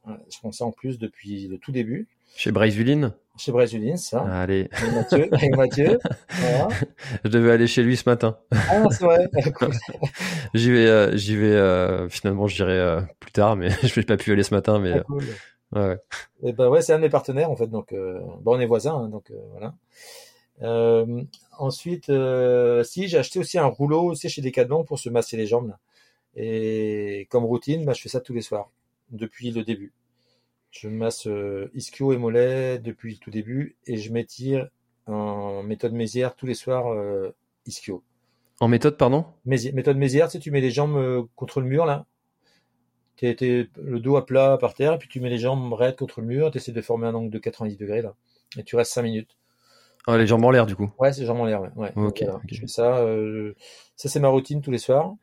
[0.07, 2.07] Je prends ça en plus depuis le tout début.
[2.35, 4.21] Chez Breizuline Chez Brésuline, ça.
[4.21, 5.29] Allez, Avec Mathieu.
[5.33, 5.99] Avec Mathieu.
[6.29, 6.67] Voilà.
[7.23, 8.37] je devais aller chez lui ce matin.
[8.51, 9.29] Ah, c'est vrai.
[9.55, 9.71] Cool.
[10.53, 11.51] J'y vais, euh, j'y vais.
[11.53, 14.79] euh, finalement, j'irai euh, plus tard, mais je n'ai pas pu aller ce matin.
[14.79, 15.23] Mais Ah, euh, cool.
[15.73, 15.97] ouais, ouais.
[16.43, 18.65] Et ben ouais, c'est un de mes partenaires en fait, donc euh, bon, on est
[18.65, 19.73] voisins, hein, donc euh, voilà.
[20.61, 21.21] Euh,
[21.57, 25.37] ensuite, euh, si j'ai acheté aussi un rouleau, tu sais, chez Decathlon pour se masser
[25.37, 25.69] les jambes.
[25.69, 25.79] Là.
[26.35, 28.69] Et comme routine, bah, je fais ça tous les soirs
[29.11, 29.93] depuis le début.
[30.71, 34.67] Je masse euh, ischio et mollet depuis le tout début et je m'étire
[35.07, 37.31] en méthode Mézières tous les soirs euh,
[37.65, 38.03] ischio.
[38.59, 39.25] En méthode, pardon?
[39.47, 42.05] Mézi- méthode Mézières, tu sais, tu mets les jambes euh, contre le mur là.
[43.15, 43.35] T'es
[43.75, 46.27] le dos à plat par terre, et puis tu mets les jambes raides contre le
[46.27, 48.13] mur, tu essaies de former un angle de 90 degrés là.
[48.57, 49.37] Et tu restes 5 minutes.
[50.07, 50.89] Ah, Les jambes en l'air, du coup.
[50.97, 51.69] Ouais, c'est jambes en l'air, ouais.
[51.75, 51.91] ouais.
[51.95, 52.39] Voilà.
[52.47, 53.05] Je fais ça.
[53.97, 55.13] ça, c'est ma routine tous les soirs.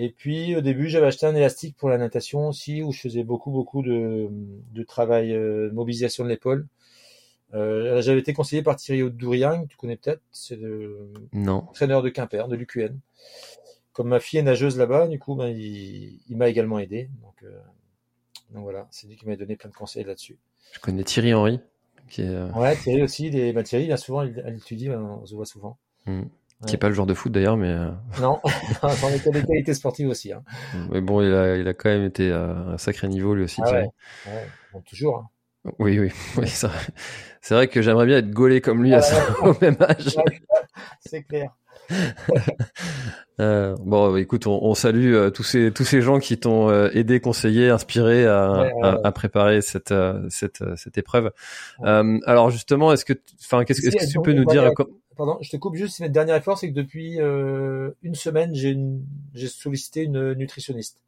[0.00, 3.24] Et puis, au début, j'avais acheté un élastique pour la natation aussi, où je faisais
[3.24, 6.66] beaucoup, beaucoup de, de travail, euh, de mobilisation de l'épaule.
[7.54, 11.64] Euh, j'avais été conseillé par Thierry Douriang, tu connais peut-être, c'est le Non.
[11.68, 12.94] entraîneur de Quimper, de l'UQN.
[13.92, 17.10] Comme ma fille est nageuse là-bas, du coup, ben, il, il m'a également aidé.
[17.22, 17.58] Donc, euh,
[18.52, 20.38] donc voilà, c'est lui qui m'a donné plein de conseils là-dessus.
[20.72, 21.60] Je connais Thierry Henry,
[22.08, 24.56] qui est, euh, Ouais, Thierry aussi, il est, ben, Thierry, il a souvent, il, il
[24.56, 25.78] étudie, ben, on se voit souvent.
[26.06, 26.22] hmm,
[26.66, 26.74] qui Ouais.
[26.74, 27.90] est pas le joueur de foot d'ailleurs, mais euh,
[28.20, 28.40] Non,
[28.82, 30.32] c'en est des qualités sportives aussi.
[30.32, 30.42] Hein.
[30.90, 33.60] mais bon, il a, il a quand même été à un sacré niveau lui aussi.
[33.64, 33.88] Ah ouais,
[34.26, 35.18] ouais, bon, toujours.
[35.18, 35.28] Hein.
[35.78, 36.48] Oui, oui, oui.
[37.40, 40.16] C'est vrai que j'aimerais bien être gaulé comme lui à ça, au même âge.
[40.16, 40.40] Ouais,
[41.00, 41.50] c'est clair.
[43.40, 46.68] Euh, bon, bah, écoute, on, on salue euh, tous ces tous ces gens qui t'ont
[46.70, 48.50] euh, aidé, conseillé, inspiré à,
[48.82, 51.30] Ouais, à, préparer cette euh, cette cette épreuve.
[51.84, 54.72] Euh, alors justement, est-ce que tu- enfin qu'est-ce Si, que tu peux nous dire
[55.16, 56.00] Pardon, je te coupe juste.
[56.00, 59.04] Le dernier effort, c'est que depuis une semaine, j'ai une-
[59.34, 60.98] j'ai sollicité une nutritionniste,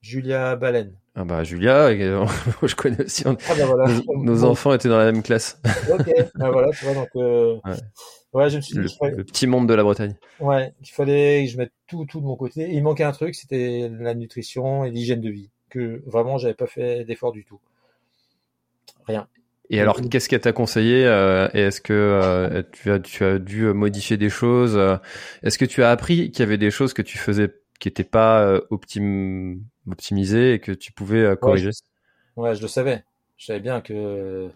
[0.00, 0.92] Julia Baleine.
[1.14, 1.90] Ah bah Julia,
[2.62, 3.26] je connais aussi.
[3.26, 3.84] on- Ah bah voilà.
[4.06, 5.60] nos, nos enfants étaient dans la même classe.
[5.92, 6.10] Ok.
[6.36, 7.08] Bah voilà, tu vois donc.
[7.16, 7.72] Euh, Ouais.
[8.32, 8.50] ouais.
[8.50, 10.14] je me suis dit Le, petit monde de la Bretagne.
[10.40, 12.62] ouais, qu'il fallait que je mette tout, tout de mon côté.
[12.62, 16.54] Et il manquait un truc, c'était la nutrition et l'hygiène de vie, que vraiment j'avais
[16.54, 17.60] pas fait d'effort du tout.
[19.06, 19.26] Rien.
[19.70, 23.38] Et alors, qu'est-ce qu'elle t'a conseillé euh, Et est-ce que euh, tu as tu as
[23.38, 24.78] dû modifier des choses
[25.42, 28.04] Est-ce que tu as appris qu'il y avait des choses que tu faisais qui n'étaient
[28.04, 31.72] pas euh, optim- optimisées et que tu pouvais euh, corriger
[32.36, 33.04] Ouais, je le savais.
[33.36, 34.50] Je savais bien que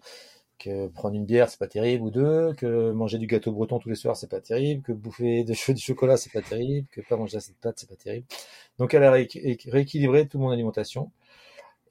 [0.58, 3.90] que prendre une bière c'est pas terrible ou deux, que manger du gâteau breton tous
[3.90, 7.16] les soirs c'est pas terrible, que bouffer de du chocolat c'est pas terrible, que pas
[7.16, 8.26] manger assez de pâtes c'est pas terrible.
[8.78, 11.12] Donc elle a rééqu- rééquilibré toute mon alimentation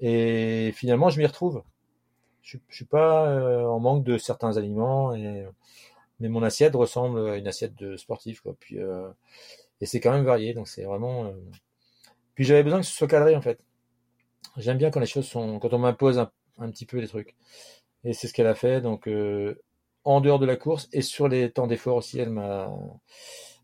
[0.02, 1.64] et finalement je m'y retrouve.
[2.44, 5.46] Je, suis- je suis pas euh, en manque de certains aliments et
[6.22, 8.56] mais mon assiette ressemble à une assiette de sportif quoi.
[8.60, 9.10] Puis euh,
[9.82, 11.26] et c'est quand même varié donc c'est vraiment.
[11.28, 11.34] euh,
[12.36, 13.60] Puis j'avais besoin que ce soit cadré en fait.
[14.58, 17.36] J'aime bien quand les choses sont, quand on m'impose un, un petit peu les trucs.
[18.04, 18.82] Et c'est ce qu'elle a fait.
[18.82, 19.56] Donc, euh,
[20.04, 22.70] en dehors de la course et sur les temps d'effort aussi, elle m'a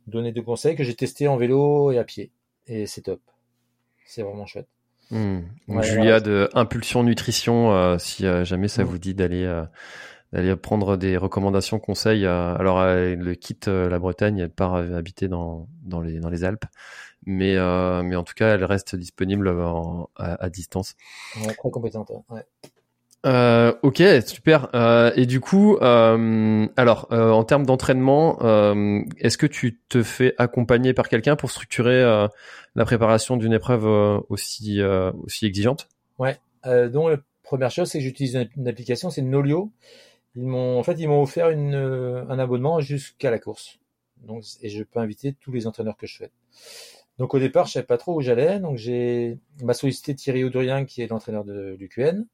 [0.08, 2.32] donné des conseils que j'ai testés en vélo et à pied.
[2.68, 3.22] Et c'est top.
[4.06, 4.68] C'est vraiment chouette.
[5.12, 5.42] Hmm.
[5.68, 8.88] Donc, Ouais, Julia de Impulsion Nutrition, euh, si euh, jamais ça Mm.
[8.88, 9.64] vous dit d'aller euh,
[10.34, 12.26] d'aller prendre des recommandations, conseils.
[12.26, 16.64] alors, elle quitte la Bretagne, elle part habiter dans, dans, les, dans les Alpes.
[17.26, 17.56] Mais,
[18.04, 20.96] mais en tout cas, elle reste disponible à, à, distance.
[21.38, 22.12] Ouais, très compétente.
[22.30, 22.46] Ouais.
[23.26, 24.70] Euh, ok, super.
[24.74, 30.02] Euh, et du coup, euh, alors euh, en termes d'entraînement, euh, est-ce que tu te
[30.02, 32.02] fais accompagner par quelqu'un pour structurer
[32.76, 33.86] la préparation d'une épreuve
[34.30, 34.82] aussi
[35.24, 35.88] aussi exigeante?
[36.18, 36.38] Ouais.
[36.66, 39.72] donc la première chose, c'est que j'utilise une, application, c'est Nolio.
[40.36, 43.80] Ils m'ont, en fait, ils m'ont offert une, un abonnement jusqu'à la course.
[44.18, 46.32] Donc, et je peux inviter tous les entraîneurs que je souhaite.
[47.22, 48.60] Donc au départ, je savais pas trop où j'allais.
[48.60, 52.26] Donc j'ai m'a sollicité Thierry Audrien, qui est l'entraîneur de l'UQN.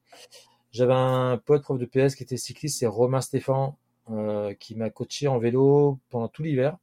[0.71, 3.73] J'avais un pote prof de PS qui était cycliste, c'est Romain Stéphane,
[4.10, 6.78] euh, qui m'a coaché en vélo pendant tout l'hiver.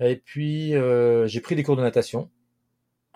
[0.00, 2.28] Et puis euh, j'ai pris des cours de natation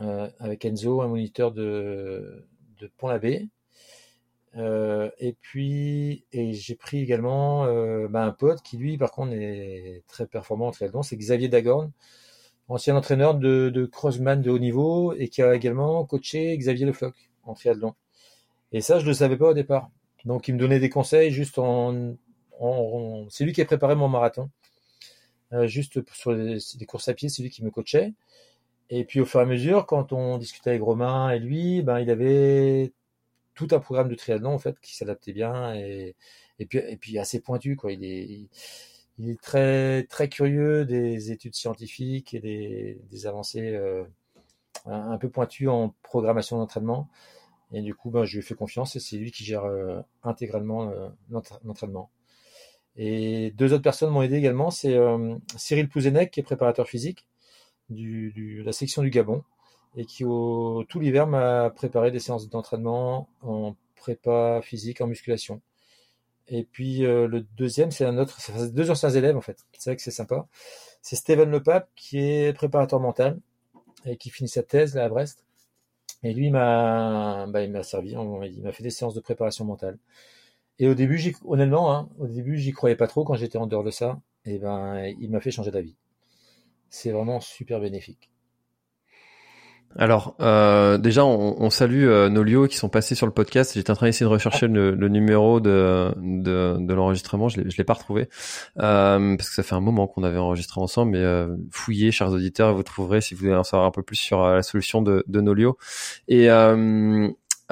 [0.03, 2.47] euh, avec Enzo, un moniteur de,
[2.97, 3.49] Pont-l'Abbé.
[4.55, 7.65] et puis et j'ai pris également
[8.09, 11.91] bah, un pote qui lui par contre est très performant en triathlon, c'est Xavier Dagorn,
[12.69, 16.93] ancien entraîneur de, de crossman de haut niveau et qui a également coaché Xavier Le
[16.93, 17.95] Floch en triathlon.
[18.73, 19.91] Et ça, je le savais pas au départ.
[20.25, 22.15] Donc, il me donnait des conseils juste en,
[23.31, 24.51] c'est lui qui a préparé mon marathon.
[25.53, 28.15] Euh, juste sur les, courses à pied, c'est lui qui me coachait.
[28.91, 32.01] Et puis, au fur et à mesure, quand on discutait avec Romain et lui, ben,
[32.01, 32.93] il avait
[33.55, 36.15] tout un programme de triathlon, en fait, qui s'adaptait bien et,
[36.59, 37.93] et puis, et puis assez pointu, quoi.
[37.93, 38.49] Il est,
[39.19, 42.41] il est très, très curieux des études scientifiques et
[43.11, 44.05] des, avancées, euh,
[44.87, 47.09] un peu pointues en programmation d'entraînement.
[47.73, 50.01] Et du coup, ben, je lui ai fait confiance et c'est lui qui gère euh,
[50.23, 51.09] intégralement euh,
[51.65, 52.11] l'entraînement.
[52.97, 54.71] Et deux autres personnes m'ont aidé également.
[54.71, 54.99] C'est
[55.57, 57.27] Cyril Pouzenec, qui est préparateur physique
[57.89, 59.45] du, de la section du Gabon
[59.97, 65.63] et qui, tout l'hiver, m'a préparé des séances d'entraînement en prépa physique, en musculation.
[66.53, 69.59] Et puis le deuxième, c'est un autre, c'est deux anciens élèves en fait.
[69.79, 70.47] C'est vrai que c'est sympa.
[71.03, 73.41] C'est Steven Lepape qui est préparateur mental
[74.07, 75.45] et qui finit sa thèse là à Brest
[76.23, 79.99] et lui, m'a, bah, il m'a servi, il m'a fait des séances de préparation mentale.
[80.79, 83.85] Et au début, honnêtement, hein, au début, j'y croyais pas trop quand j'étais en dehors
[83.85, 84.21] de ça.
[84.45, 85.97] Et ben, il m'a fait changer d'avis.
[86.91, 88.32] C'est vraiment super bénéfique.
[89.97, 93.73] Alors, euh, déjà, on, salue euh, nos qui sont passés sur le podcast.
[93.75, 97.49] J'étais en train d'essayer de rechercher le, numéro de, de, l'enregistrement.
[97.49, 98.29] Je ne l'ai pas retrouvé
[98.79, 101.13] euh, parce que ça fait un moment qu'on avait enregistré ensemble.
[101.13, 104.17] Mais euh, fouillez, chers auditeurs, vous trouverez si vous voulez en savoir un peu plus
[104.17, 105.77] sur la solution de, de Nolio.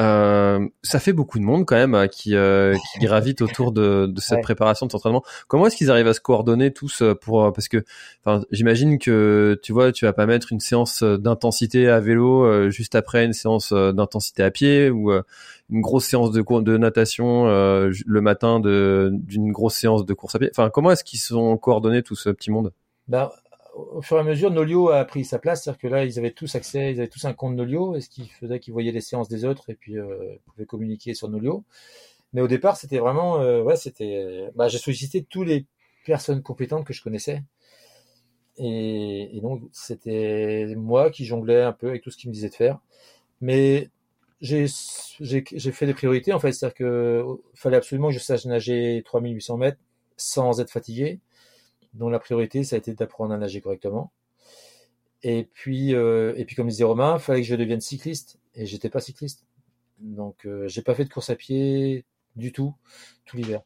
[0.01, 3.73] Euh, euh, ça fait beaucoup de monde quand même euh, qui, euh, qui gravite autour
[3.73, 5.23] de, de cette préparation de entraînement.
[5.49, 7.85] Comment est-ce qu'ils arrivent à se coordonner tous pour parce que
[8.51, 13.25] j'imagine que tu vois tu vas pas mettre une séance d'intensité à vélo juste après
[13.25, 19.11] une séance d'intensité à pied ou une grosse séance de de natation le matin de
[19.13, 20.51] d'une grosse séance de course à pied.
[20.53, 22.73] Enfin comment est-ce qu'ils sont coordonnés tout ce petit monde?
[23.09, 23.31] Ben,
[23.75, 26.33] au fur et à mesure, Nolio a pris sa place, c'est-à-dire que là, ils avaient
[26.33, 29.01] tous accès, ils avaient tous un compte Nolio, et ce qui faisait qu'ils voyaient les
[29.01, 31.65] séances des autres et puis euh, pouvaient communiquer sur Nolio.
[32.33, 35.67] Mais au départ, c'était vraiment, euh, ouais, c'était, bah, j'ai sollicité toutes les
[36.05, 37.43] personnes compétentes que je connaissais,
[38.57, 42.55] et, donc c'était moi qui jonglais un peu avec tout ce qu'ils me disaient de
[42.55, 42.79] faire.
[43.41, 43.89] Mais
[44.41, 44.67] j'ai
[45.21, 49.57] j'ai fait des priorités en fait, c'est-à-dire que fallait absolument que je sache nager 3800
[49.57, 49.79] mètres
[50.17, 51.21] sans être fatigué
[51.95, 54.13] dont la priorité, ça a été d'apprendre à nager correctement.
[55.23, 58.67] Et puis, euh, et puis comme disait Romain, il fallait que je devienne cycliste, et
[58.67, 59.45] j'étais pas cycliste.
[59.99, 62.75] Donc, euh, j'ai pas fait de course à pied du tout,
[63.27, 63.61] tout l'hiver.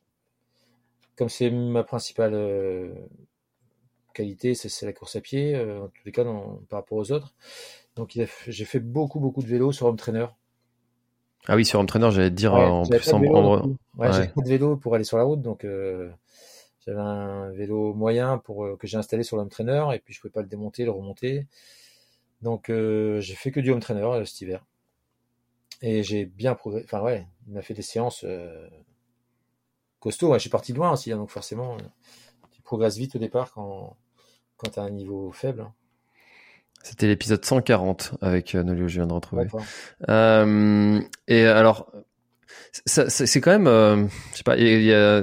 [1.16, 2.92] Comme c'est ma principale euh,
[4.14, 7.34] qualité, c'est la course à pied, en tous les cas par rapport aux autres.
[7.94, 10.26] Donc, j'ai fait beaucoup, beaucoup de vélo sur home trainer.
[11.46, 13.20] Ah oui, sur home trainer, j'allais te dire en plus en,
[13.96, 15.64] ouais, j'ai pas de vélo pour aller sur la route, donc
[16.84, 20.20] j'avais un vélo moyen pour euh, que j'ai installé sur l'home trainer et puis je
[20.20, 21.46] pouvais pas le démonter, le remonter.
[22.42, 24.64] Donc euh, j'ai fait que du home trainer euh, cet hiver.
[25.82, 26.84] Et j'ai bien progressé.
[26.86, 28.68] Enfin ouais, il m'a fait des séances euh,
[29.98, 30.34] costauds.
[30.34, 31.76] je suis parti de loin aussi, hein, donc forcément
[32.52, 33.96] tu progresses vite au départ quand
[34.56, 35.62] quand tu as un niveau faible.
[35.62, 35.72] Hein.
[36.82, 39.46] C'était l'épisode 140 avec Nolio, je viens de retrouver.
[40.10, 41.90] Euh, et alors,
[42.86, 44.56] c'est quand même, euh, je sais pas,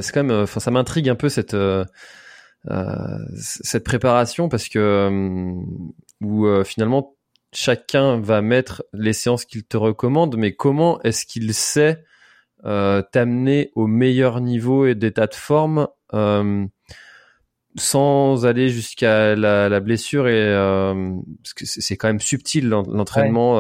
[0.02, 1.84] c'est quand même, enfin, ça m'intrigue un peu cette euh,
[2.70, 5.54] euh, cette préparation parce que
[6.22, 7.16] où finalement
[7.54, 12.04] chacun va mettre les séances qu'il te recommande, mais comment est-ce qu'il sait
[12.64, 15.88] t'amener au meilleur niveau et d'état de forme
[17.76, 20.54] sans aller jusqu'à la, la, blessure et
[21.44, 23.56] parce que c'est quand même subtil l'entraînement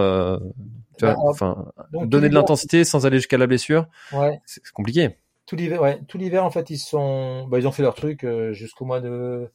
[1.00, 4.40] bah, enfin, donner de l'intensité sans aller jusqu'à la blessure, ouais.
[4.46, 5.18] c'est compliqué.
[5.46, 8.26] tout l'hiver, ouais, tout l'hiver en fait ils sont, bah, ils ont fait leur truc
[8.52, 9.50] jusqu'au mois de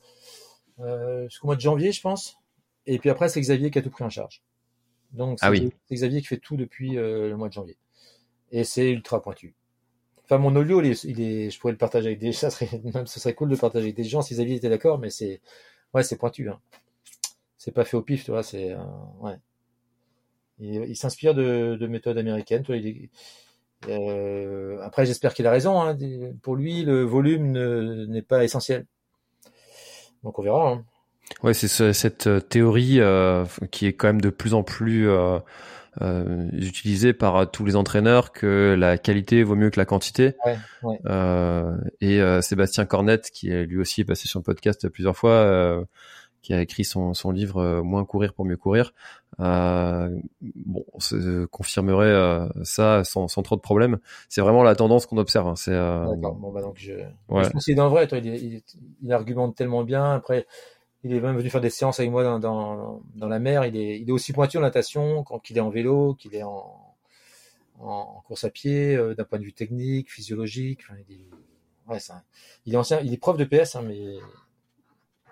[1.28, 2.38] jusqu'au mois de janvier, je pense.
[2.86, 4.42] Et puis après, c'est Xavier qui a tout pris en charge.
[5.12, 7.76] Donc ah c'est Xavier qui fait tout depuis le mois de janvier.
[8.52, 9.54] Et c'est ultra pointu.
[10.26, 12.68] Enfin, mon olio, il est, il est, je pourrais le partager avec des, ça serait,
[12.94, 15.10] même ce serait cool de le partager avec des gens si Xavier était d'accord, mais
[15.10, 15.40] c'est,
[15.94, 16.60] ouais, c'est pointu, hein.
[17.58, 18.78] C'est pas fait au pif, tu vois, c'est, euh,
[19.20, 19.36] ouais.
[20.58, 23.10] Il, s'inspire de, de, méthodes américaines, toi, il
[23.88, 25.96] euh, après, j'espère qu'il a raison, hein.
[26.42, 27.52] Pour lui, le volume
[28.06, 28.86] n'est pas essentiel.
[30.22, 30.84] Donc, on verra, hein.
[31.42, 35.08] Ouais, c'est cette euh, théorie euh, qui est quand même de plus en plus
[36.02, 39.85] euh, euh, utilisé par euh, tous les entraîneurs que la qualité vaut mieux que la
[39.85, 40.35] quantité.
[40.44, 41.00] Ouais, ouais.
[41.06, 45.30] Euh, et euh, Sébastien Cornette, qui est lui aussi passé sur le podcast plusieurs fois,
[45.30, 45.85] euh,
[46.42, 48.92] qui a écrit son, son livre Moins courir pour mieux courir,
[49.38, 50.85] bon,
[51.50, 53.98] confirmerait ça sans, sans, trop de problèmes.
[54.28, 55.48] C'est vraiment la tendance qu'on observe.
[55.48, 55.56] Hein.
[55.56, 55.72] C'est.
[55.72, 56.37] D'accord.
[56.37, 56.92] Bon bah donc je.
[57.28, 57.42] Ouais.
[57.42, 58.06] Je pense qu'il est dans le vrai.
[58.06, 58.62] Toi, il, il,
[59.02, 60.12] il argumente tellement bien.
[60.12, 60.46] Après
[61.04, 63.64] il est même venu faire des séances avec moi dans, dans, dans la mer.
[63.64, 66.96] Il est, il est aussi pointu en natation qu'il est en vélo, qu'il est en,
[67.78, 70.80] en, course à pied, euh, d'un point de vue technique, physiologique.
[71.09, 71.28] Il, est,
[71.88, 71.98] ouais,
[72.64, 74.16] il est ancien, il est prof de PS, hein, mais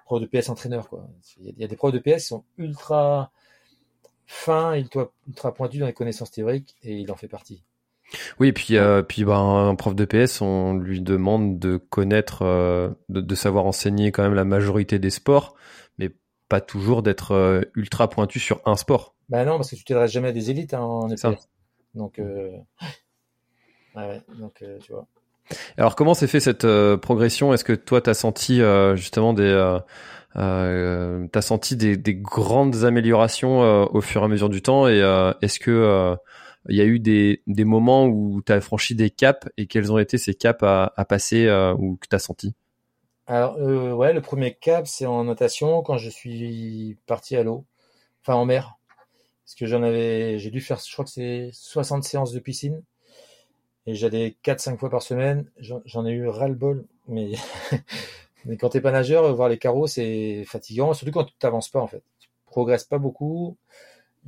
[0.05, 1.09] prof de PS entraîneur quoi.
[1.41, 3.33] Il y a des profs de PS qui sont ultra
[4.27, 7.63] fins, ultra pointus dans les connaissances théoriques et il en fait partie.
[8.39, 12.91] Oui, puis euh, puis bah, un prof de PS, on lui demande de connaître, euh,
[13.09, 15.55] de, savoir enseigner quand même la majorité des sports,
[15.99, 16.11] mais
[16.49, 19.15] pas toujours d'être euh, ultra pointu sur un sport.
[19.29, 21.49] Bah non, parce que tu t'adresses jamais à des élites hein, en EPS.
[21.95, 22.21] Donc,
[23.97, 25.07] ouais, donc tu vois.
[25.77, 27.55] Alors comment s'est fait cette progression?
[27.55, 28.61] Est-ce que toi t'as senti
[28.97, 29.79] justement des
[30.35, 34.89] t'as senti des, des, grandes améliorations au fur et à mesure du temps?
[34.89, 34.99] Et
[35.41, 36.17] est-ce que
[36.69, 39.93] il y a eu des, des moments où tu as franchi des caps et quels
[39.93, 42.55] ont été ces caps à, passer euh, ou que tu as senti?
[43.27, 47.65] Alors, euh, ouais, le premier cap, c'est en natation quand je suis parti à l'eau,
[48.23, 48.77] enfin en mer.
[49.45, 52.83] Parce que j'en avais, j'ai dû faire, je crois que c'est 60 séances de piscine.
[53.87, 55.47] Et j'allais 4-5 fois par semaine.
[55.59, 56.87] J'en ai eu ras-le-bol.
[57.07, 57.33] Mais,
[58.47, 60.95] mais quand t'es pas nageur, voir les carreaux, c'est fatigant.
[60.95, 62.03] Surtout quand tu t'avances pas, en fait.
[62.19, 63.59] Tu progresses pas beaucoup.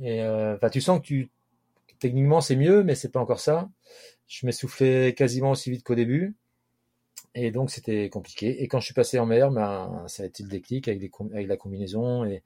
[0.01, 1.29] Et, euh, tu sens que tu,
[1.99, 3.69] techniquement c'est mieux, mais c'est pas encore ça.
[4.27, 6.35] Je m'essoufflais quasiment aussi vite qu'au début.
[7.35, 8.63] Et donc c'était compliqué.
[8.63, 11.57] Et quand je suis passé en mer, ben, ça a été le déclic avec, la
[11.57, 12.43] combinaison et,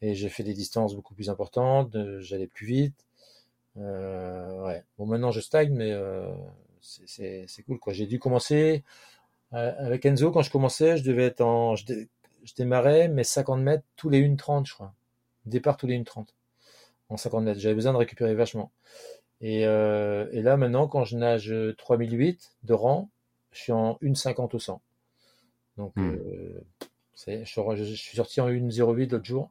[0.00, 3.04] j'ai fait des distances beaucoup plus importantes, j'allais plus vite.
[3.78, 4.84] Euh, ouais.
[4.98, 6.32] Bon maintenant je stagne, mais euh,
[6.80, 7.92] c'est cool quoi.
[7.92, 8.84] J'ai dû commencer
[9.54, 11.84] euh, avec Enzo quand je commençais, je devais être en, je,
[12.56, 14.94] démarrais mes 50 mètres tous les 1,30 je crois.
[15.46, 16.28] Départ tous les 1,30
[17.08, 17.60] en 50 mètres.
[17.60, 18.70] J'avais besoin de récupérer vachement.
[19.40, 23.08] Et, euh, et, là, maintenant, quand je nage 3008 de rang,
[23.52, 24.80] je suis en 1,50 au 100.
[25.76, 26.16] Donc, hmm.
[26.16, 26.60] euh,
[27.26, 29.50] je, je, suis sorti en 1,08 l'autre jour.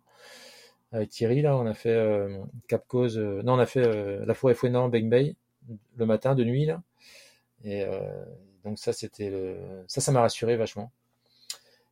[0.92, 3.18] Avec Thierry, là, on a fait euh, Cap Cause.
[3.18, 5.36] Non, on a fait la forêt Fouenant, Bang Bay,
[5.98, 6.82] le matin, de nuit, là.
[7.64, 7.86] Et
[8.64, 9.58] donc, ça, c'était le...
[9.88, 10.92] Ça, ça m'a rassuré vachement.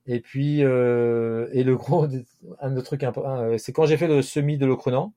[0.06, 2.08] Et puis, et le gros,
[2.62, 5.14] un autre truc important, c'est quand j'ai fait le semi de l'Ocronan,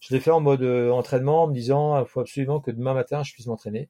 [0.00, 2.70] je l'ai fait en mode euh, entraînement en me disant il ah, faut absolument que
[2.70, 3.88] demain matin je puisse m'entraîner.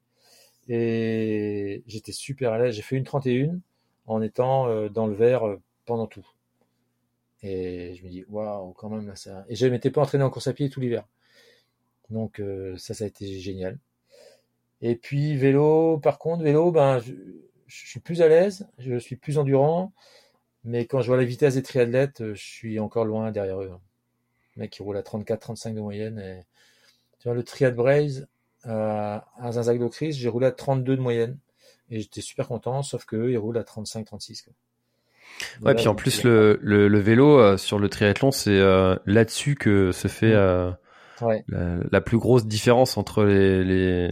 [0.67, 2.75] Et j'étais super à l'aise.
[2.75, 3.59] J'ai fait une 31
[4.07, 6.25] en étant euh, dans le vert euh, pendant tout.
[7.43, 9.45] Et je me dis waouh quand même là ça.
[9.49, 11.05] Et je m'étais pas entraîné en course à pied tout l'hiver.
[12.09, 12.41] Donc
[12.77, 13.79] ça ça a été génial.
[14.81, 17.13] Et puis vélo par contre vélo ben je,
[17.67, 19.93] je suis plus à l'aise, je suis plus endurant.
[20.63, 23.71] Mais quand je vois la vitesse des triathlètes, je suis encore loin derrière eux
[24.55, 26.19] mec qui roule à 34-35 de moyenne.
[26.19, 26.41] Et,
[27.19, 28.27] tu vois, le Triad Braze
[28.65, 31.37] euh, à Zinzag d'Ocris, j'ai roulé à 32 de moyenne.
[31.89, 34.47] Et j'étais super content, sauf que ils roulent à 35-36.
[35.61, 39.55] Ouais, puis en plus, le, le, le, vélo euh, sur le triathlon, c'est euh, là-dessus
[39.55, 40.71] que se fait euh,
[41.21, 41.43] ouais.
[41.47, 44.11] la, la, plus grosse différence entre les, les,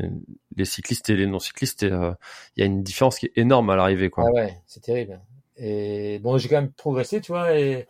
[0.55, 1.83] les cyclistes et les non-cyclistes.
[1.83, 2.15] Il
[2.57, 4.09] y a une différence qui est énorme à l'arrivée.
[4.09, 4.25] quoi.
[4.27, 5.19] Ah ouais, c'est terrible.
[5.57, 7.87] Et bon, j'ai quand même progressé, tu vois, et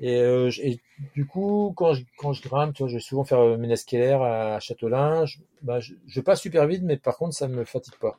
[0.00, 0.80] et, euh, et,
[1.14, 4.18] du coup, quand je, quand je grimpe, tu vois, je vais souvent faire euh, Méneskeller
[4.22, 5.24] à Châtelain.
[5.26, 8.18] Je, bah, je, passe super vite, mais par contre, ça me fatigue pas.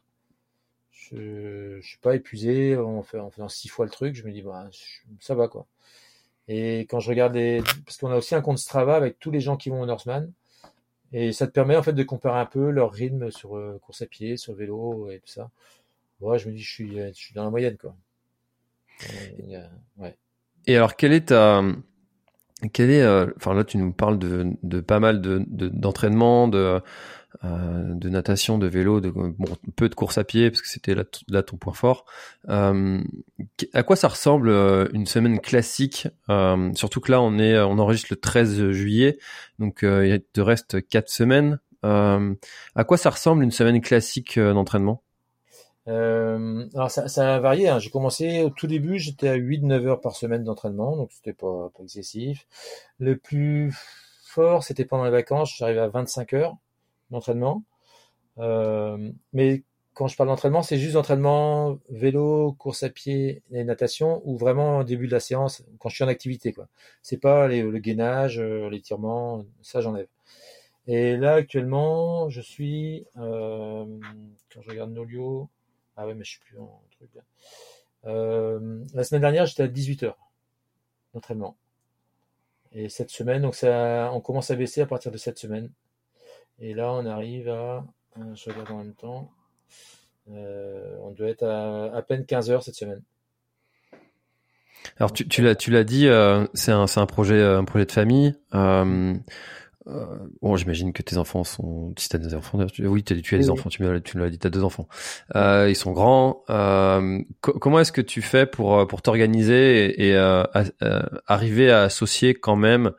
[0.92, 4.16] Je, je suis pas épuisé en, faisant six fois le truc.
[4.16, 4.70] Je me dis, bah,
[5.20, 5.68] ça va quoi.
[6.48, 9.42] Et quand je regarde les, parce qu'on a aussi un compte Strava avec tous les
[9.42, 10.32] gens qui vont au Northman,
[11.14, 14.02] et ça te permet en fait de comparer un peu leur rythme sur euh, course
[14.02, 15.52] à pied, sur vélo et tout ça.
[16.22, 17.96] Ouais, je me dis, je suis, je suis dans la moyenne quoi.
[19.50, 19.68] Euh,
[19.98, 20.18] ouais.
[20.68, 21.64] Et alors, quelle est ta,
[22.74, 26.82] quelle est, euh, enfin là, tu nous parles de, de pas mal de d'entraînement, de,
[27.44, 29.34] de natation, de vélo, de bon,
[29.76, 32.06] peu de course à pied parce que c'était là, là, ton point fort.
[32.48, 34.50] à quoi ça ressemble
[34.94, 36.08] une semaine classique
[36.76, 39.20] Surtout que là, on est, on enregistre le 13 juillet,
[39.60, 41.60] donc il te reste quatre semaines.
[41.84, 45.04] à quoi ça ressemble une semaine classique d'entraînement?
[45.88, 47.70] Euh, alors ça, ça a varié.
[47.70, 47.80] Hein.
[47.80, 51.72] J'ai commencé au tout début, j'étais à 8-9 heures par semaine d'entraînement, donc c'était pas,
[51.76, 52.46] pas excessif.
[53.00, 53.74] Le plus
[54.24, 56.58] fort, c'était pendant les vacances, j'arrivais à 25 heures
[57.12, 57.64] d'entraînement.
[58.40, 59.64] Euh, mais
[59.94, 64.80] quand je parle d'entraînement, c'est juste d'entraînement vélo, course à pied et natation, ou vraiment
[64.80, 66.54] au début de la séance, quand je suis en activité.
[66.54, 66.68] quoi.
[67.02, 70.08] C'est pas le gainage, euh, l'étirement, ça j'enlève.
[70.88, 73.86] Et là actuellement, je suis, euh,
[74.54, 75.50] quand je regarde Nolio,
[75.98, 77.10] ah ouais, mais je suis plus en truc.
[78.06, 80.32] Euh, la semaine dernière, j'étais à 18 heures
[81.14, 81.58] d'entraînement.
[82.72, 85.72] Et cette semaine, donc ça, on commence à baisser à partir de cette semaine.
[86.60, 87.84] Et là, on arrive à,
[88.18, 89.32] euh, je regarde en même temps,
[90.32, 93.02] euh, on doit être à à peine 15 heures cette semaine.
[94.98, 96.08] Alors tu, tu l'as dit,
[96.54, 98.36] c'est un un projet un projet de famille.
[100.42, 101.94] Bon, j'imagine que tes enfants sont.
[101.98, 103.70] Si t'as des enfants, oui, tu as des enfants.
[103.70, 104.88] Tu me l'as dit, t'as deux enfants.
[105.36, 106.44] Euh, ils sont grands.
[106.50, 110.44] Euh, comment est-ce que tu fais pour pour t'organiser et, et
[111.28, 112.92] arriver à associer quand même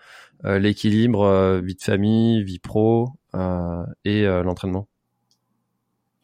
[0.45, 3.11] l'équilibre vie de famille, vie pro
[4.05, 4.89] et l'entraînement?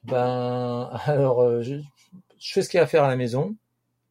[0.05, 1.77] Ben alors, je,
[2.39, 3.57] je fais ce qu'il y a à faire à la maison.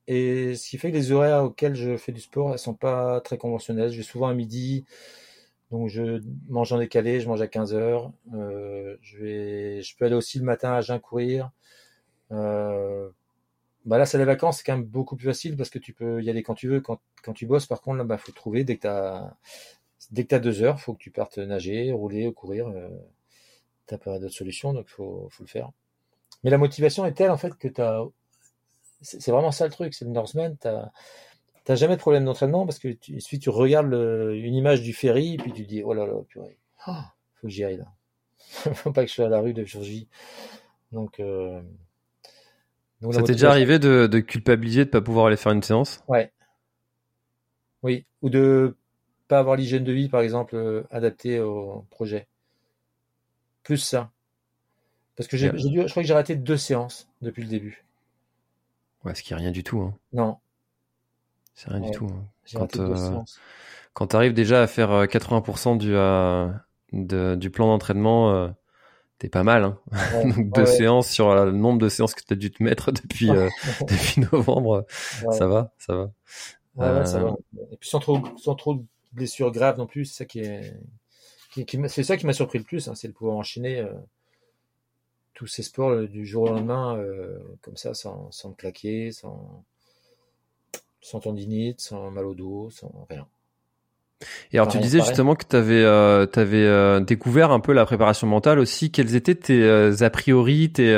[0.08, 3.22] Et ce qui fait que les horaires auxquels je fais du sport, elles sont pas
[3.22, 3.92] très conventionnelles.
[3.92, 4.86] Je vais souvent à midi,
[5.74, 8.12] donc je mange en décalé, je mange à 15 heures.
[8.36, 11.50] Euh, je vais, je peux aller aussi le matin à jeun courir.
[12.32, 13.10] Euh,
[13.86, 16.22] bah là, c'est les vacances, c'est quand même beaucoup plus facile parce que tu peux
[16.22, 16.80] y aller quand tu veux.
[16.80, 17.00] Quand,
[17.34, 19.34] tu bosses, par contre, là, bah, faut trouver dès que t'as,
[20.12, 22.68] dès que deux heures, faut que tu partes nager, rouler, courir.
[22.68, 22.90] Euh,
[23.88, 25.72] t'as pas d'autres solutions, donc faut, faut le faire.
[26.44, 28.04] Mais la motivation est telle en fait que t'as,
[29.02, 30.92] c'est vraiment ça le truc, c'est le Norseman, t'as
[31.66, 35.36] T'as jamais de problème d'entraînement parce que tu, si tu regardes une image du ferry
[35.36, 36.58] et puis tu dis oh là là purée,
[36.88, 36.92] oh,
[37.36, 37.86] faut que j'y aille là.
[38.74, 40.08] faut pas que je sois à la rue de Georgie.
[40.92, 41.62] Donc, euh,
[43.02, 46.04] donc ça t'est déjà arrivé de, de, culpabiliser de pas pouvoir aller faire une séance?
[46.08, 46.32] Ouais.
[47.82, 48.76] Oui, ou de
[49.28, 52.28] pas avoir l'hygiène de vie par exemple euh, adaptée au projet.
[53.64, 54.12] Plus ça.
[55.16, 57.86] Parce que j'ai, dû, je crois que j'ai raté deux séances depuis le début.
[59.04, 59.82] Ouais, ce qui est rien du tout.
[59.82, 59.94] Hein.
[60.12, 60.38] Non,
[61.56, 62.08] c'est rien du tout.
[62.08, 62.28] Hein.
[62.54, 63.22] Quand, euh,
[63.94, 66.50] quand tu arrives déjà à faire 80% euh,
[66.92, 68.50] du, de, du plan d'entraînement, euh,
[69.20, 69.64] t'es pas mal.
[69.64, 69.80] Hein.
[70.36, 73.30] Donc deux séances sur le nombre de séances que tu as dû te mettre depuis,
[73.82, 74.86] depuis novembre,
[75.32, 76.12] ça va, ça va.
[76.76, 77.36] Ouais, ça va.
[77.72, 80.76] Et puis sans trop, sans trop de blessures graves non plus, c'est ça qui est,
[81.52, 83.88] qui, qui c'est ça qui m'a surpris le plus, hein, c'est de pouvoir enchaîner
[85.36, 87.00] tous ces sports du jour au lendemain
[87.62, 89.64] comme ça, sans, sans me claquer, sans
[91.04, 93.28] sans tendinite, sans mal au dos, sans rien.
[94.52, 97.86] Et alors, tu disais justement que tu avais, euh, avais euh, découvert un peu la
[97.86, 98.90] préparation mentale aussi.
[98.90, 100.96] Quels étaient tes euh, a priori, tes,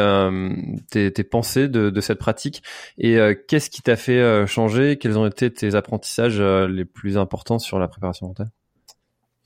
[0.92, 2.62] tes, tes, pensées de, de, cette pratique
[3.00, 4.98] Et qu'est-ce qui t'a fait changer?
[4.98, 8.52] Quels ont été tes apprentissages les plus importants sur la préparation mentale?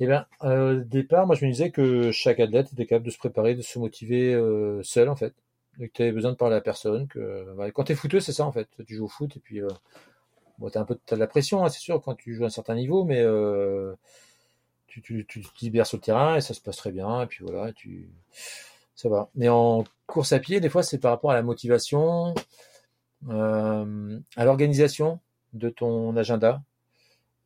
[0.01, 3.17] Eh bien, au départ, moi, je me disais que chaque athlète était capable de se
[3.17, 4.37] préparer, de se motiver
[4.83, 5.33] seul, en fait.
[5.81, 7.07] Et que tu avais besoin de parler à personne.
[7.07, 7.55] Que...
[7.55, 8.67] Bah, quand tu es footeux, c'est ça, en fait.
[8.85, 9.61] Tu joues au foot et puis
[10.59, 12.47] Bon, t'as un peu as de la pression, hein, c'est sûr, quand tu joues à
[12.47, 13.95] un certain niveau, mais euh,
[14.87, 17.21] tu, te libères sur le terrain et ça se passe très bien.
[17.21, 18.09] Et puis voilà, tu,
[18.95, 19.29] ça va.
[19.35, 22.35] Mais en course à pied, des fois, c'est par rapport à la motivation,
[23.29, 25.19] euh, à l'organisation
[25.53, 26.61] de ton agenda.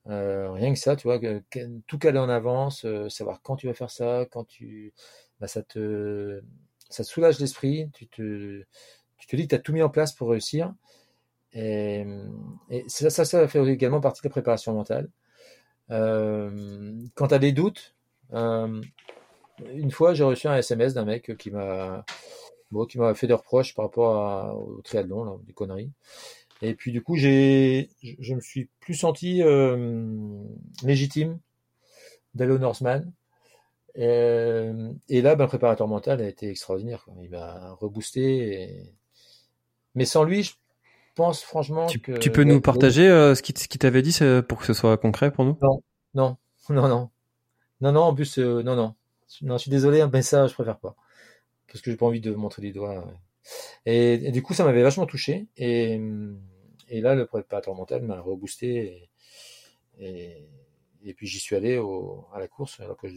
[0.07, 1.43] Euh, rien que ça, tu vois, que,
[1.87, 4.93] tout caler en avance, savoir quand tu vas faire ça, quand tu,
[5.39, 6.41] bah, ça te,
[6.89, 7.89] ça te soulage l'esprit.
[7.93, 8.63] Tu te,
[9.17, 10.73] tu te dis que tu as tout mis en place pour réussir.
[11.53, 12.05] Et,
[12.87, 15.09] ça, ça, ça fait également partie de la préparation mentale.
[15.91, 17.95] Euh, quand tu des doutes,
[18.33, 18.81] euh,
[19.73, 22.05] une fois j'ai reçu un SMS d'un mec qui m'a
[22.71, 25.91] bon, qui m'a fait des reproches par rapport au triathlon, là, des conneries.
[26.61, 30.17] Et puis du coup, j'ai, je me suis plus senti euh,
[30.83, 31.39] légitime
[32.35, 33.11] d'aller au Norseman.
[33.95, 37.05] Et, là, ben, préparateur mental a été extraordinaire.
[37.21, 38.91] Il m'a reboosté.
[39.95, 40.53] Mais sans lui, je
[41.15, 42.13] pense franchement tu, que.
[42.13, 45.45] Tu peux nous partager euh, ce qui t'avait dit pour que ce soit concret pour
[45.45, 45.57] nous?
[45.61, 45.83] Non,
[46.13, 46.37] non,
[46.69, 47.09] non, non.
[47.81, 48.95] Non, non, en plus, euh, non, non.
[49.41, 50.95] Non, je suis désolé, mais ça, je préfère pas.
[51.67, 53.05] Parce que j'ai pas envie de montrer des doigts.
[53.85, 55.47] Et, du coup, ça m'avait vachement touché.
[55.57, 55.99] Et,
[56.87, 59.09] et là, le préparateur mental m'a reboosté.
[59.99, 60.47] Et, et,
[61.03, 62.79] et puis, j'y suis allé au, à la course.
[62.79, 63.07] Alors que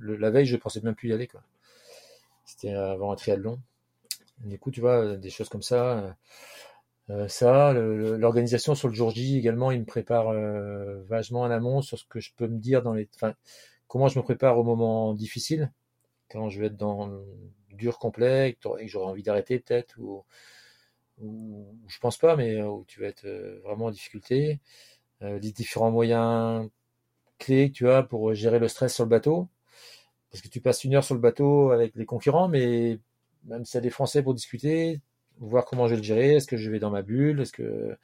[0.00, 1.28] la veille, je pensais même plus y aller.
[1.28, 1.42] Quoi.
[2.44, 3.60] C'était avant un triathlon.
[4.44, 6.16] Du coup, tu vois, des choses comme ça.
[7.10, 11.82] Euh, ça, l'organisation sur le jour J également, il me prépare euh, vachement en amont
[11.82, 13.34] sur ce que je peux me dire dans les, enfin,
[13.86, 15.72] comment je me prépare au moment difficile,
[16.30, 17.10] quand je vais être dans
[17.70, 20.24] dur complet et que j'aurai envie d'arrêter peut-être ou,
[21.88, 24.60] je pense pas, mais où tu vas être euh, vraiment en difficulté.
[25.22, 26.68] Euh, les différents moyens
[27.38, 29.48] clés que tu as pour gérer le stress sur le bateau,
[30.30, 32.98] parce que tu passes une heure sur le bateau avec les concurrents, mais
[33.44, 35.00] même si y a des Français pour discuter,
[35.38, 36.34] voir comment je vais le gérer.
[36.36, 37.40] Est-ce que je vais dans ma bulle?
[37.40, 37.96] Est-ce que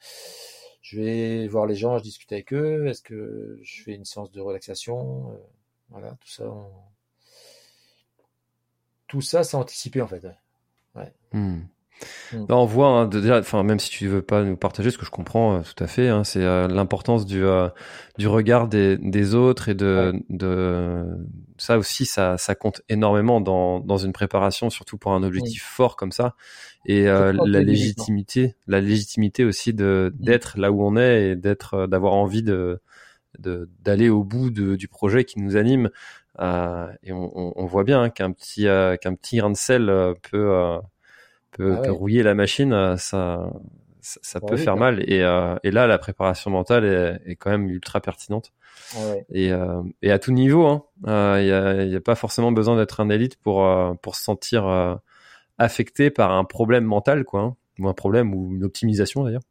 [0.81, 2.87] je vais voir les gens, je discute avec eux?
[2.87, 5.31] Est-ce que je fais une séance de relaxation?
[5.31, 5.37] Euh,
[5.89, 6.45] Voilà, tout ça.
[9.07, 10.25] Tout ça, c'est anticipé en fait.
[10.95, 11.13] Ouais.
[12.31, 12.41] Hmm.
[12.41, 12.45] Mm.
[12.49, 15.11] on voit hein, déjà, enfin même si tu veux pas nous partager, ce que je
[15.11, 17.69] comprends euh, tout à fait, hein, c'est euh, l'importance du euh,
[18.17, 21.05] du regard des, des autres et de de
[21.57, 25.95] ça aussi ça ça compte énormément dans dans une préparation, surtout pour un objectif fort
[25.95, 26.35] comme ça
[26.85, 27.31] et la
[27.61, 30.23] légitimité, la légitimité aussi de mm.
[30.23, 32.81] d'être là où on est et d'être d'avoir envie de
[33.39, 35.89] d'aller au bout de, du projet qui nous anime
[36.39, 38.65] et on, on, voit bien hein, qu'un petit
[39.01, 39.91] qu'un petit grain de sel
[40.21, 40.79] peut
[41.53, 43.49] peut, ah rouiller la machine, euh, ça,
[44.01, 45.03] ça, peut faire mal.
[45.09, 48.51] Et, euh, et, là, la préparation mentale est, est, quand même ultra pertinente.
[49.31, 50.83] Et, euh, et, à tout niveau, hein.
[51.05, 53.65] il hein, n'y a, pas forcément besoin d'être un élite pour,
[54.01, 54.99] pour se sentir
[55.57, 57.55] affecté par un problème mental, quoi, hein.
[57.79, 59.43] ou un problème ou une optimisation d'ailleurs.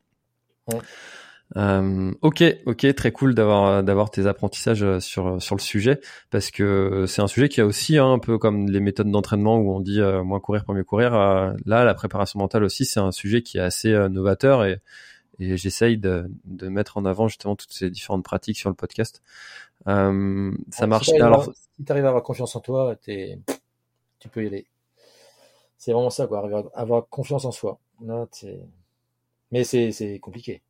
[1.57, 6.01] Euh, ok, ok, très cool d'avoir d'avoir tes apprentissages euh, sur sur le sujet
[6.31, 9.59] parce que c'est un sujet qui a aussi hein, un peu comme les méthodes d'entraînement
[9.59, 11.15] où on dit euh, moins courir pour mieux courir.
[11.15, 14.79] Euh, là, la préparation mentale aussi, c'est un sujet qui est assez novateur et
[15.39, 19.23] et j'essaye de, de mettre en avant justement toutes ces différentes pratiques sur le podcast.
[19.87, 21.07] ça marche.
[21.07, 23.39] Si Alors, si tu arrives à avoir confiance en toi, es...
[24.21, 24.67] tu peux y aller.
[25.79, 26.49] C'est vraiment ça, quoi.
[26.75, 27.81] À avoir confiance en soi.
[28.05, 28.29] Là,
[29.51, 30.63] mais c'est compliqué.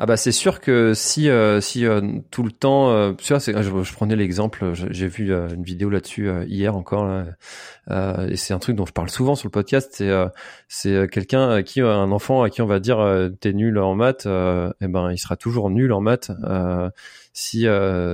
[0.00, 3.40] Ah bah c'est sûr que si euh, si euh, tout le temps, euh, tu vois,
[3.40, 8.54] je, je, prenais l'exemple, j'ai vu euh, une vidéo là-dessus hier encore, là, et c'est
[8.54, 9.94] un truc dont je parle souvent sur le podcast.
[9.94, 10.12] C'est
[10.68, 12.98] c'est quelqu'un à qui un enfant à qui on va dire
[13.40, 16.30] t'es nul en maths, et eh ben il sera toujours nul en maths.
[17.32, 17.66] Si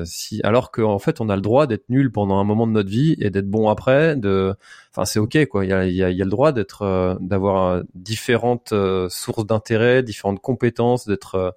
[0.05, 2.91] si alors qu'en fait on a le droit d'être nul pendant un moment de notre
[2.91, 4.17] vie et d'être bon après.
[4.17, 4.55] De,
[4.91, 5.65] enfin c'est ok quoi.
[5.65, 8.75] Il y a y a, y a le droit d'être d'avoir différentes
[9.09, 11.51] sources d'intérêt, différentes compétences, d'être euh,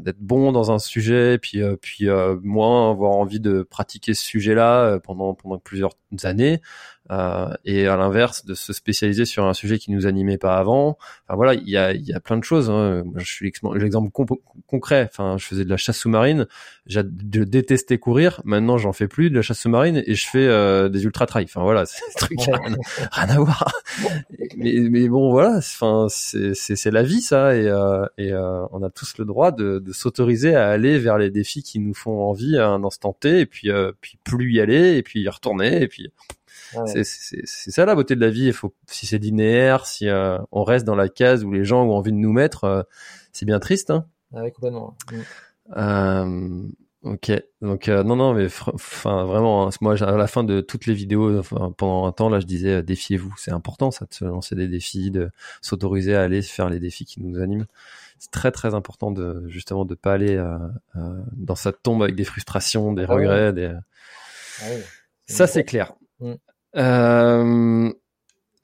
[0.00, 4.24] d'être bon dans un sujet, puis euh, puis euh, moins avoir envie de pratiquer ce
[4.24, 5.92] sujet-là pendant pendant plusieurs
[6.24, 6.60] années.
[7.10, 10.96] Euh, et à l'inverse de se spécialiser sur un sujet qui nous animait pas avant.
[11.26, 12.70] Enfin voilà, il y a, y a plein de choses.
[12.70, 13.04] Hein.
[13.16, 14.10] Je suis l'exemple
[14.66, 15.08] concret.
[15.10, 16.46] Enfin, je faisais de la chasse sous-marine.
[16.86, 18.40] Je détestais courir.
[18.44, 21.44] Maintenant, j'en fais plus de la chasse sous-marine et je fais euh, des ultra trail.
[21.44, 22.76] Enfin voilà, c'est des trucs rien,
[23.12, 23.70] à voir.
[24.56, 28.82] mais, mais bon voilà, enfin c'est c'est la vie ça et euh, et euh, on
[28.82, 32.22] a tous le droit de, de s'autoriser à aller vers les défis qui nous font
[32.22, 33.70] envie à un instant T et puis
[34.00, 36.10] puis plus y aller et puis y retourner et puis
[36.86, 38.46] c'est ça la beauté de la vie.
[38.46, 41.84] Il faut, si c'est linéaire, si euh, on reste dans la case où les gens
[41.84, 42.82] ont envie de nous mettre, euh,
[43.32, 43.90] c'est bien triste.
[43.90, 44.96] Hein ouais, complètement.
[45.12, 45.16] Mm.
[45.76, 46.62] Euh,
[47.04, 47.32] ok,
[47.62, 51.42] donc non, non, mais enfin vraiment, hein, moi à la fin de toutes les vidéos,
[51.76, 53.34] pendant un temps là, je disais défiez-vous.
[53.38, 55.30] C'est important ça de se lancer des défis, de
[55.62, 57.66] s'autoriser à aller faire les défis qui nous animent.
[58.24, 60.42] C'est très très important de justement de pas aller
[61.32, 63.74] dans sa tombe avec des frustrations, des ah regrets, des.
[64.62, 64.64] Ah
[65.26, 65.92] ça c'est clair.
[66.20, 66.32] Mm.
[66.76, 67.92] Euh,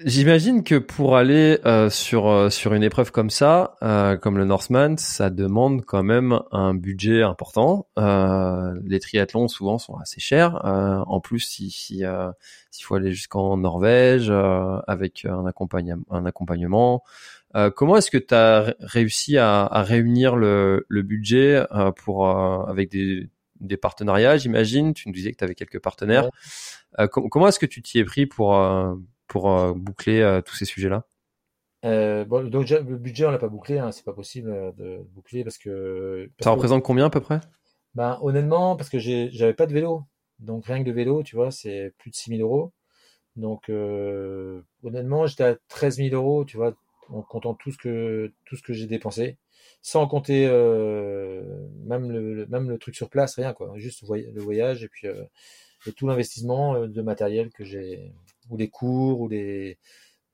[0.02, 4.46] J'imagine que pour aller euh, sur euh, sur une épreuve comme ça, euh, comme le
[4.46, 7.86] Northman, ça demande quand même un budget important.
[7.98, 10.64] Euh, les triathlons souvent sont assez chers.
[10.64, 12.02] Euh, en plus, si si
[12.70, 14.32] s'il faut aller jusqu'en Norvège
[14.86, 17.02] avec un accompagnement, un accompagnement.
[17.74, 21.64] Comment est-ce que tu as réussi à, à, réunir le, le budget
[21.96, 23.28] pour avec des
[23.60, 24.94] des partenariats, j'imagine?
[24.94, 26.28] Tu nous disais que tu avais quelques partenaires.
[26.98, 28.94] Euh, comment est-ce que tu t'y es pris pour, euh,
[29.28, 31.04] pour euh, boucler tous ces sujets-là?
[31.82, 35.58] Bon, donc le budget on l'a pas bouclé, hein, c'est pas possible de boucler parce
[35.58, 36.30] que.
[36.40, 37.40] ça représente combien à peu près?
[37.94, 40.04] Ben honnêtement, parce que j'avais pas de vélo,
[40.38, 42.72] donc rien que de vélo, tu vois, c'est plus de 6000 euros.
[43.36, 43.70] Donc
[44.82, 46.74] honnêtement, j'étais à 13 000 euros, tu vois,
[47.10, 49.38] en comptant tout ce que tout ce que j'ai dépensé
[49.82, 55.08] sans compter euh, même le truc sur place, rien quoi, juste le voyage et puis
[55.08, 55.24] euh,
[55.96, 58.12] tout l'investissement euh, de matériel que j'ai
[58.50, 59.78] ou des cours ou des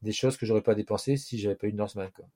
[0.02, 2.26] des choses que j'aurais pas dépensé si j'avais pas eu de Norseman quoi.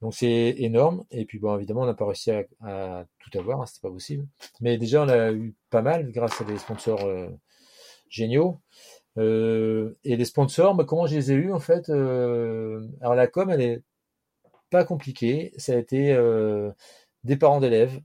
[0.00, 3.60] Donc c'est énorme et puis bon évidemment on n'a pas réussi à, à tout avoir,
[3.60, 4.26] hein, c'était pas possible.
[4.60, 7.08] Mais déjà on a eu pas mal grâce à des sponsors
[8.08, 8.60] géniaux.
[9.18, 13.26] Euh, et les sponsors, bah, comment je les ai eus en fait euh, Alors la
[13.26, 13.82] com, elle est
[14.70, 15.52] pas compliquée.
[15.56, 16.72] Ça a été euh,
[17.24, 18.00] des parents d'élèves.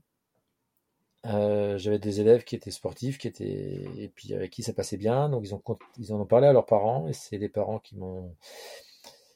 [1.26, 4.96] Euh, J'avais des élèves qui étaient sportifs, qui étaient et puis avec qui ça passait
[4.96, 5.28] bien.
[5.28, 5.62] Donc ils ont
[5.98, 8.34] ils en ont parlé à leurs parents et c'est les parents qui m'ont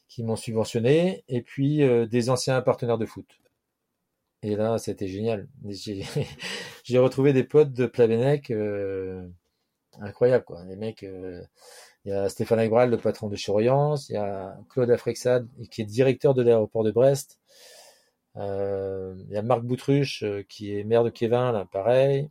[0.08, 1.24] qui m'ont subventionné.
[1.28, 3.26] Et puis euh, des anciens partenaires de foot.
[4.42, 5.48] Et là, c'était génial.
[6.84, 8.52] J'ai retrouvé des potes de Plavenec.
[10.01, 10.64] Incroyable quoi.
[10.64, 11.42] Les mecs, euh,
[12.05, 15.82] il y a Stéphane Agbral, le patron de Choriance, il y a Claude Afrexad, qui
[15.82, 17.38] est directeur de l'aéroport de Brest.
[18.36, 22.28] Euh, il y a Marc Boutruche, euh, qui est maire de Kévin, là, pareil,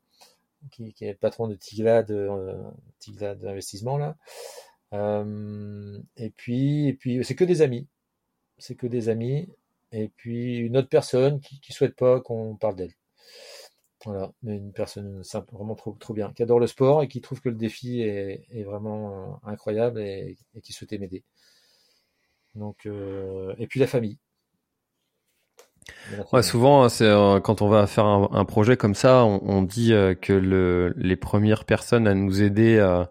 [0.71, 2.61] qui, est patron de Tiglad, euh,
[2.99, 4.15] Tiglad Investissement, là.
[6.17, 7.87] Et puis, et puis, c'est que des amis.
[8.57, 9.49] C'est que des amis.
[9.91, 12.93] Et puis, une autre personne qui, qui souhaite pas qu'on parle d'elle.
[14.05, 17.39] Voilà, une personne simple, vraiment trop, trop bien, qui adore le sport et qui trouve
[17.39, 21.23] que le défi est, est vraiment incroyable et, et qui souhaitait m'aider.
[22.55, 24.17] Donc, euh, et puis la famille.
[26.31, 29.61] Ouais, souvent, c'est euh, quand on va faire un, un projet comme ça, on, on
[29.61, 33.03] dit euh, que le, les premières personnes à nous aider euh,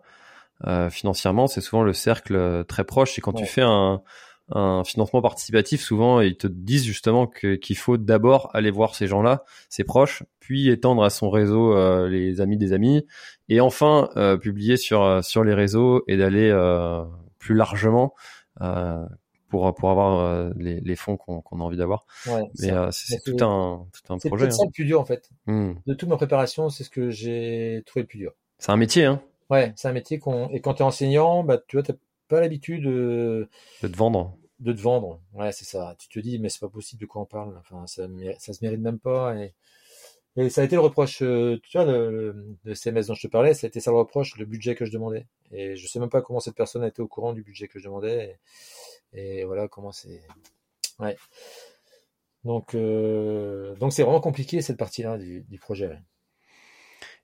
[0.67, 3.19] euh, financièrement, c'est souvent le cercle euh, très proche.
[3.19, 4.03] Et quand tu fais un,
[4.51, 9.45] un financement participatif, souvent ils te disent justement qu'il faut d'abord aller voir ces gens-là,
[9.69, 13.07] ses proches, puis étendre à son réseau euh, les amis des amis,
[13.49, 17.03] et enfin euh, publier sur euh, sur les réseaux et d'aller euh,
[17.39, 18.15] plus largement.
[18.61, 19.05] euh,
[19.49, 22.07] pour, pour avoir euh, les, les fonds qu'on qu'on a envie d'avoir.
[22.27, 24.47] Ouais, Mais euh, c'est c'est tout c'est- un, tout un c'est projet.
[24.47, 24.65] peut-être hein.
[24.67, 25.29] le plus dur en fait.
[25.47, 25.73] Hmm.
[25.87, 28.33] De toute ma préparation, c'est ce que j'ai trouvé le plus dur.
[28.59, 29.21] C'est un métier, hein,
[29.51, 31.83] Ouais, c'est un métier qu'on et quand tu es enseignant, bah tu vois,
[32.33, 33.49] pas l'habitude de,
[33.83, 34.39] de te vendre.
[34.61, 35.21] de te vendre.
[35.35, 35.95] Ouais, c'est ça.
[35.99, 37.57] Tu te dis mais c'est pas possible de quoi on parle?
[37.59, 38.07] Enfin, ça
[38.39, 39.55] ça se mérite même pas et
[40.37, 43.27] et ça a été le reproche, euh, tu vois, le, le, CMS dont je te
[43.31, 45.27] parlais, ça a été ça le reproche, le budget que je demandais.
[45.51, 47.79] Et je sais même pas comment cette personne a été au courant du budget que
[47.79, 48.39] je demandais.
[49.13, 50.23] Et, et voilà comment c'est.
[50.99, 51.17] Ouais.
[52.45, 55.89] Donc, euh, donc c'est vraiment compliqué cette partie-là du, du projet.
[55.89, 56.01] ouais.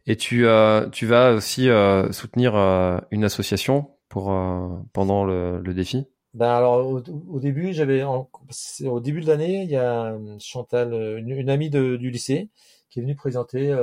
[0.07, 6.07] Et tu, euh, tu vas aussi euh, soutenir euh, une association euh, pendant le, défi?
[6.35, 11.19] Ben alors au, début j'avais au début de l'année il y a euh, Chantal euh,
[11.19, 12.51] une, amie du lycée
[12.91, 13.75] qui est venue présenter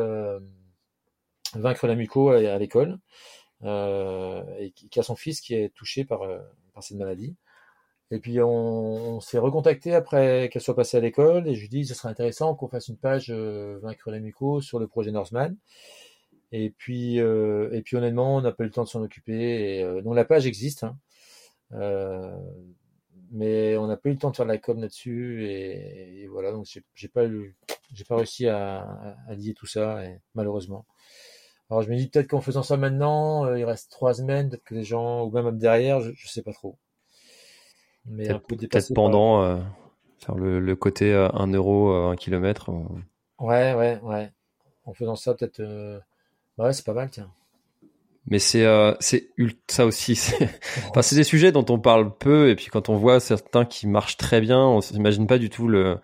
[1.54, 3.00] Vaincre la muco à, l'école
[3.64, 6.22] et qui, a son fils qui est touché par
[6.82, 7.36] cette maladie
[8.12, 11.86] et puis on, s'est recontacté après qu'elle soit passée à l'école et je lui dis
[11.86, 15.56] ce serait intéressant qu'on fasse une page Vaincre la muco sur le projet Norseman
[16.52, 19.78] et puis euh, et puis honnêtement on n'a pas eu le temps de s'en occuper
[19.80, 20.98] et euh, donc la page existe hein.
[21.74, 22.36] Euh,
[23.32, 26.28] mais on n'a pas eu le temps de faire de la com là-dessus et, et
[26.28, 26.66] voilà donc
[26.96, 27.24] j'ai pas
[27.94, 28.82] j'ai pas réussi à,
[29.28, 30.86] à- lier tout ça et, malheureusement
[31.70, 34.76] alors je me dis peut-être qu'en faisant ça maintenant il reste trois semaines peut-être que
[34.76, 36.78] les gens ou même derrière je, je sais pas trop
[38.06, 39.60] mais Peut-être peu pendant
[40.20, 42.72] faire le, le côté euh, 1 euro, euh, 1 kilomètre.
[43.40, 44.32] ouais ouais ouais
[44.86, 45.62] en faisant ça peut-être.
[46.58, 47.32] Bah ouais c'est pas mal tiens
[48.28, 49.30] Mais c'est euh, c'est
[49.68, 50.16] ça aussi.
[50.16, 50.50] c'est-
[50.90, 53.88] Enfin, c'est des sujets dont on parle peu et puis quand on voit certains qui
[53.88, 55.98] marchent très bien, on s'imagine pas du tout le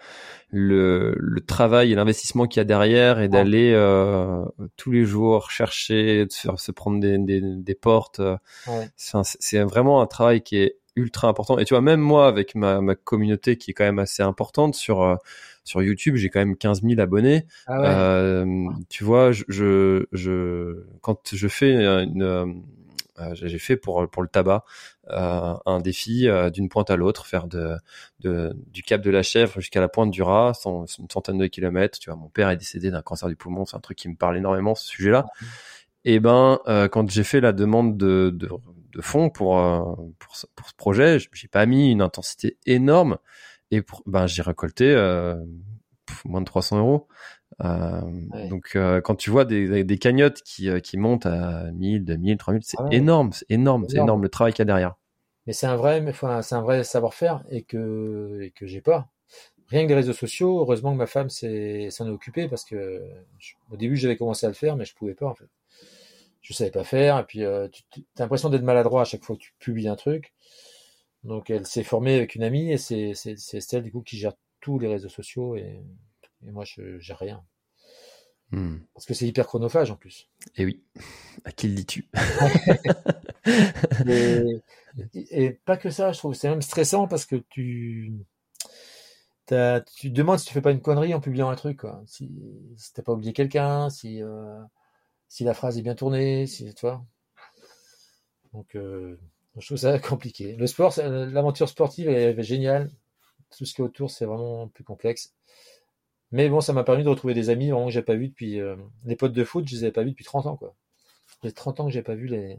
[0.52, 4.44] le, le travail et l'investissement qu'il y a derrière et d'aller euh,
[4.78, 8.20] tous les jours chercher, de se, faire, se prendre des, des, des portes.
[8.20, 8.38] euh,
[8.68, 11.58] ouais c'est vraiment un travail qui est ultra important.
[11.60, 14.76] Et tu vois, même moi, avec ma, ma communauté qui est quand même assez importante
[14.76, 15.16] sur euh,
[15.64, 17.46] sur YouTube, j'ai quand même 15 000 abonnés.
[17.66, 21.74] ah ouais Euh, tu vois, je, je, je quand je fais
[22.04, 22.46] une, euh,
[23.20, 24.64] euh, j'ai fait pour pour le tabac
[25.10, 27.76] euh, un défi euh, d'une pointe à l'autre, faire de,
[28.22, 31.48] de du cap de la Chèvre jusqu'à la pointe du Raz, cent- une centaine de
[31.48, 32.00] kilomètres.
[32.00, 34.16] Tu vois, mon père est décédé d'un cancer du poumon, c'est un truc qui me
[34.16, 35.30] parle énormément ce sujet-là.
[36.06, 38.50] Et ben, euh, quand j'ai fait la demande de, de,
[38.94, 39.82] de fonds pour, euh,
[40.20, 43.18] pour, ce, pour ce projet, j'ai pas mis une intensité énorme
[43.72, 45.36] et pour, ben, j'ai récolté euh,
[46.26, 47.08] moins de 300 euros.
[47.64, 48.50] Euh, Ouais.
[48.50, 52.78] Donc, euh, quand tu vois des, cagnottes qui, qui montent à 1000, 2000, 3000, c'est
[52.78, 52.98] Ah ouais.
[52.98, 54.00] énorme, c'est énorme, c'est Énorme.
[54.00, 54.96] énorme le travail qu'il y a derrière.
[55.48, 59.10] Mais c'est un vrai, enfin, c'est un vrai savoir-faire et que, et que j'ai pas.
[59.70, 63.02] Rien que les réseaux sociaux, heureusement que ma femme s'en est occupée parce que
[63.40, 65.50] je- au début j'avais commencé à le faire, mais je pouvais pas en fait.
[66.42, 67.84] Je savais pas faire et puis euh, tu
[68.16, 70.34] t'as l'impression d'être maladroit à chaque fois que tu publies un truc.
[71.24, 74.18] Donc elle s'est formée avec une amie et c'est, c'est, c'est Estelle du coup qui
[74.18, 75.84] gère tous les réseaux sociaux et,
[76.46, 77.44] et moi je gère rien
[78.52, 78.78] Hmm.
[78.94, 80.28] parce que c'est hyper chronophage en plus.
[80.58, 80.84] Et oui,
[81.46, 82.10] à qui le dis-tu?
[84.06, 84.62] Et,
[85.14, 86.34] et pas que ça, je trouve.
[86.34, 88.14] C'est même stressant parce que tu,
[89.46, 92.02] t'as- tu te demandes si tu fais pas une connerie en publiant un truc, quoi.
[92.08, 92.32] Si,
[92.78, 94.60] si t'as pas oublié quelqu'un, si, euh,
[95.32, 97.06] si la phrase est bien tournée, si, tu vois.
[98.52, 99.18] Donc, euh,
[99.58, 100.58] je trouve ça compliqué.
[100.58, 102.92] Le sport, l'aventure sportive est géniale.
[103.58, 105.34] Tout ce qui est autour, c'est vraiment plus complexe.
[106.34, 108.60] Mais bon, ça m'a permis de retrouver des amis vraiment que j'ai pas vu depuis
[108.60, 108.76] euh,
[109.06, 110.76] les potes de foot, je les avais pas vus depuis 30 ans quoi.
[111.44, 112.58] J'ai 30 ans que j'ai pas vu les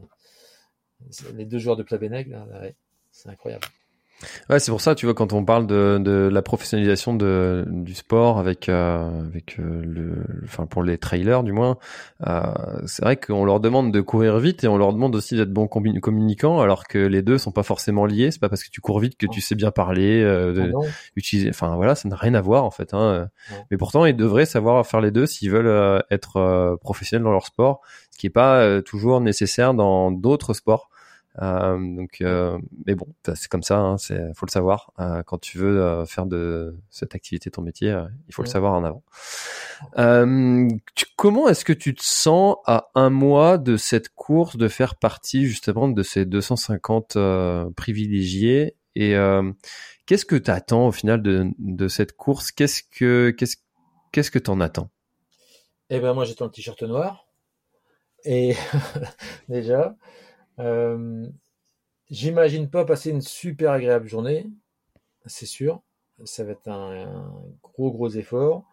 [1.33, 2.29] les deux joueurs de Plabennec
[3.11, 3.65] c'est incroyable.
[4.49, 7.93] Ouais, c'est pour ça, tu vois, quand on parle de, de la professionnalisation de, du
[7.93, 11.77] sport avec, euh, avec euh, le, enfin pour les trailers du moins,
[12.27, 12.41] euh,
[12.85, 15.67] c'est vrai qu'on leur demande de courir vite et on leur demande aussi d'être bons
[15.67, 18.31] communicants, alors que les deux sont pas forcément liés.
[18.31, 20.87] C'est pas parce que tu cours vite que tu sais bien parler, euh, de, ah
[21.15, 21.49] utiliser.
[21.49, 22.93] Enfin voilà, ça n'a rien à voir en fait.
[22.93, 23.29] Hein.
[23.71, 27.45] Mais pourtant, ils devraient savoir faire les deux s'ils veulent euh, être professionnels dans leur
[27.45, 30.89] sport, ce qui est pas toujours nécessaire dans d'autres sports.
[31.41, 34.91] Euh, donc, euh, mais bon, c'est comme ça, hein, c'est faut le savoir.
[34.99, 38.47] Euh, quand tu veux euh, faire de cette activité ton métier, euh, il faut le
[38.47, 39.03] savoir en avant.
[40.95, 44.95] Tu, comment est-ce que tu te sens à un mois de cette course, de faire
[44.95, 47.17] partie justement de ces 250
[47.75, 49.15] privilégiés Et
[50.05, 52.51] qu'est-ce que tu attends au final de, de cette course?
[52.51, 53.57] Qu'est-ce que qu'est-ce
[54.11, 54.89] qu'est-ce que t'en attends?
[55.89, 57.27] Eh ben moi j'attends le t-shirt noir
[58.23, 58.55] et
[59.49, 59.95] déjà.
[60.59, 61.27] Euh,
[62.13, 64.45] J'imagine pas passer une super agréable journée,
[65.25, 65.81] c'est sûr.
[66.25, 67.33] Ça va être un,
[67.63, 68.69] gros gros effort.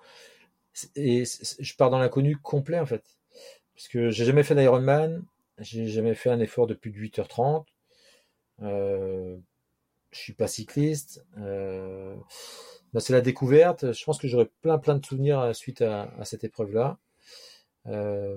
[0.94, 3.02] Et je pars dans l'inconnu complet en fait.
[3.74, 5.24] Parce que j'ai jamais fait d'Ironman,
[5.58, 7.64] j'ai jamais fait un effort de plus de 8h30.
[8.62, 9.38] Euh,
[10.10, 11.24] je suis pas cycliste.
[11.38, 12.14] Euh,
[12.92, 13.92] bah, c'est la découverte.
[13.92, 16.98] Je pense que j'aurai plein plein de souvenirs suite à, cette épreuve-là.
[17.86, 18.36] Euh,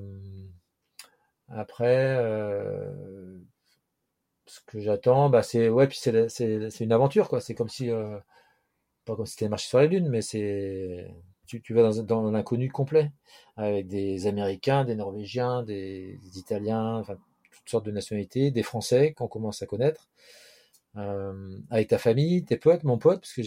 [1.55, 2.91] après, euh,
[4.45, 7.41] ce que j'attends, bah c'est ouais, puis c'est c'est une aventure quoi.
[7.41, 8.17] C'est comme si euh,
[9.05, 11.07] pas comme si c'était marché sur la lune, mais c'est
[11.47, 13.11] tu, tu vas dans, dans l'inconnu complet
[13.57, 17.03] avec des Américains, des Norvégiens, des, Italiens,
[17.51, 20.09] toutes sortes de nationalités, des Français qu'on commence à connaître.
[20.95, 23.41] Euh, avec ta famille, tes potes, mon pote, parce que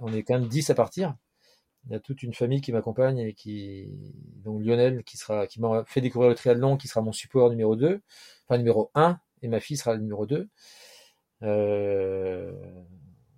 [0.00, 1.14] on est quand même 10 à partir.
[1.86, 3.88] Il y a toute une famille qui m'accompagne et qui,
[4.44, 7.76] donc Lionel, qui sera, qui m'a fait découvrir le triathlon, qui sera mon support numéro
[7.76, 8.00] 2,
[8.46, 10.48] enfin numéro 1, et ma fille sera le numéro 2.
[11.42, 12.52] Euh,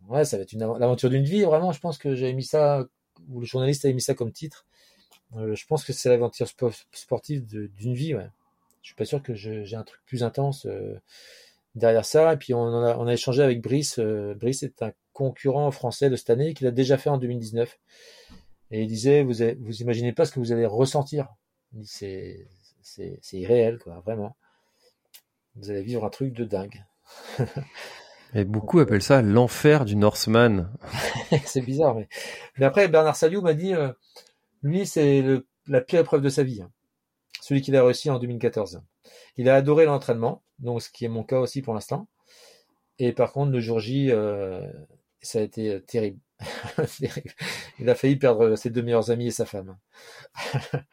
[0.08, 1.72] ouais, ça va être une l'aventure d'une vie, vraiment.
[1.72, 2.86] Je pense que j'ai mis ça,
[3.28, 4.66] ou le journaliste a mis ça comme titre.
[5.36, 6.48] Euh, je pense que c'est l'aventure
[6.92, 8.28] sportive d'une vie, ouais.
[8.82, 10.98] Je suis pas sûr que j'ai un truc plus intense euh,
[11.74, 12.32] derrière ça.
[12.32, 14.00] Et puis on, a, on a échangé avec Brice.
[14.00, 17.78] Brice est un concurrent français de cette année qu'il a déjà fait en 2019.
[18.70, 21.28] Et il disait, vous, avez, vous imaginez pas ce que vous allez ressentir.
[21.82, 22.46] C'est
[23.32, 24.34] irréel, quoi, vraiment.
[25.56, 26.84] Vous allez vivre un truc de dingue.
[28.34, 30.72] Et beaucoup appellent ça l'enfer du Norseman.
[31.44, 32.08] c'est bizarre, mais...
[32.56, 33.92] mais après Bernard Saliou m'a dit, euh,
[34.62, 35.24] lui c'est
[35.66, 36.70] la pire épreuve de sa vie, hein.
[37.42, 38.82] celui qu'il a réussi en 2014.
[39.36, 42.06] Il a adoré l'entraînement, donc ce qui est mon cas aussi pour l'instant.
[43.00, 44.60] Et par contre, le jour J, euh,
[45.22, 46.20] ça a été euh, terrible.
[47.78, 49.76] Il a failli perdre ses deux meilleurs amis et sa femme.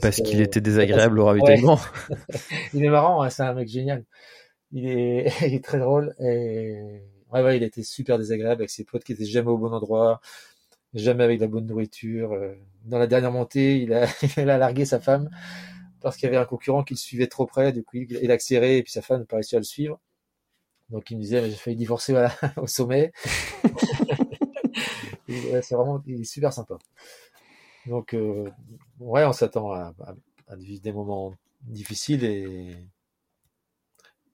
[0.00, 1.78] Parce, qu'il était désagréable au ravitaillement.
[2.74, 4.04] il est marrant, hein, c'est un mec génial.
[4.72, 7.02] Il est, il est très drôle et
[7.32, 10.20] ouais, ouais, il était super désagréable avec ses potes qui étaient jamais au bon endroit,
[10.94, 12.32] jamais avec la bonne nourriture.
[12.32, 12.54] Euh,
[12.84, 15.30] dans la dernière montée, il a, il a largué sa femme
[16.00, 17.72] parce qu'il y avait un concurrent qui le suivait trop près.
[17.72, 20.00] Du coup, il a accéléré et puis sa femme n'a pas réussi à le suivre.
[20.94, 23.12] Donc il me disait, j'ai failli divorcer voilà, au sommet.
[25.28, 26.78] c'est vraiment, il est super sympa.
[27.86, 28.48] Donc, euh,
[29.00, 29.92] ouais, on s'attend à,
[30.46, 32.76] à, vivre des moments difficiles et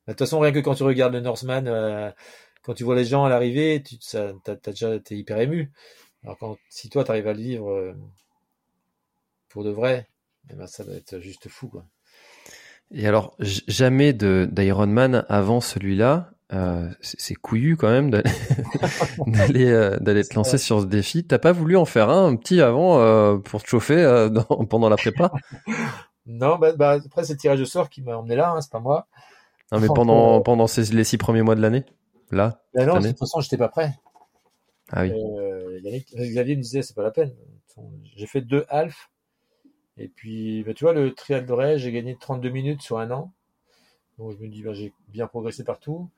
[0.07, 2.11] de toute façon, rien que quand tu regardes le Northman, euh,
[2.63, 5.73] quand tu vois les gens à l'arrivée, tu ça, t'as, déjà été hyper ému.
[6.25, 7.95] Alors quand si toi tu arrives à le vivre euh,
[9.49, 10.09] pour de vrai,
[10.51, 11.87] eh ben, ça va être juste fou quoi.
[12.91, 16.33] Et alors jamais de d'Ironman avant celui-là.
[16.53, 18.25] Euh, c'est couillu quand même d'aller
[19.71, 21.25] euh, d'aller te lancer sur ce défi.
[21.25, 24.29] T'as pas voulu en faire un, un petit avant euh, pour te chauffer
[24.69, 25.31] pendant la prépa?
[26.27, 28.71] Non, bah, bah, après c'est le tirage de sort qui m'a emmené là, hein, c'est
[28.73, 29.07] pas moi.
[29.71, 31.85] Non, mais pendant pendant ces, les six premiers mois de l'année,
[32.33, 32.61] là.
[32.75, 33.95] Bah non, de toute façon j'étais pas prêt.
[34.91, 35.13] Ah oui.
[35.85, 37.33] Yannick, Xavier me disait c'est pas la peine.
[38.17, 39.11] J'ai fait deux half
[39.97, 43.33] et puis bah, tu vois le trial de j'ai gagné 32 minutes sur un an.
[44.19, 46.11] Donc je me dis bah, j'ai bien progressé partout.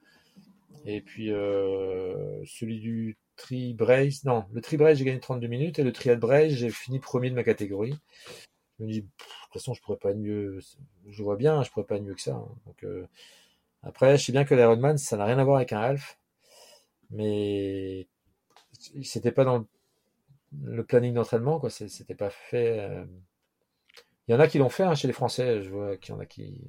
[0.85, 5.79] Et puis euh, celui du tri brace, non, le tri brace j'ai gagné 32 minutes
[5.79, 7.95] et le trial brace j'ai fini premier de ma catégorie.
[8.79, 10.59] Je me dis, de toute façon je pourrais pas être mieux,
[11.09, 12.35] je vois bien, je pourrais pas être mieux que ça.
[12.35, 12.49] Hein.
[12.67, 13.07] Donc euh,
[13.83, 16.19] après, je sais bien que l'Ironman ça n'a rien à voir avec un half,
[17.11, 18.09] mais
[19.03, 19.67] c'était pas dans
[20.63, 22.81] le planning d'entraînement quoi, c'était pas fait.
[22.81, 23.05] Euh.
[24.29, 26.17] Il y en a qui l'ont fait hein, chez les Français, je vois qu'il y
[26.17, 26.61] en a qui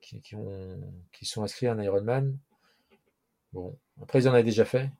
[0.00, 0.80] qui, ont,
[1.12, 2.38] qui sont inscrits en Ironman.
[3.54, 4.90] Bon, après, ils en avaient déjà fait.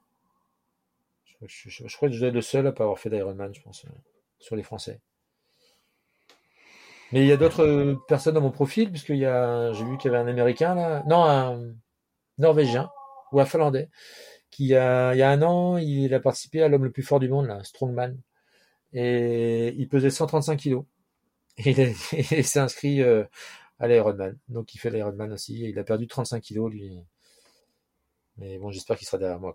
[1.43, 3.85] Je, crois que je dois être le seul à pas avoir fait d'Ironman, je pense,
[3.85, 3.91] euh,
[4.39, 5.01] sur les Français.
[7.13, 8.89] Mais il y a d'autres personnes dans mon profil,
[9.27, 11.75] a, j'ai vu qu'il y avait un Américain là, non, un
[12.39, 12.91] Norvégien
[13.33, 13.91] ou un Finlandais,
[14.51, 17.21] qui a, il y a un an, il a participé à l'homme le plus fort
[17.21, 18.17] du monde, là, Strongman,
[18.93, 20.85] et il pesait 135 kilos.
[21.59, 21.73] Et
[22.13, 23.25] il, s'est inscrit euh,
[23.81, 25.65] à l'Ironman, donc il fait l'Ironman aussi.
[25.65, 27.05] Et il a perdu 35 kilos lui.
[28.39, 29.55] Mais bon, j'espère qu'il sera derrière moi.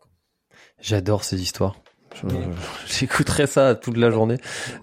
[0.80, 1.76] J'adore ces histoires.
[2.88, 4.38] J'écouterai ça toute la journée.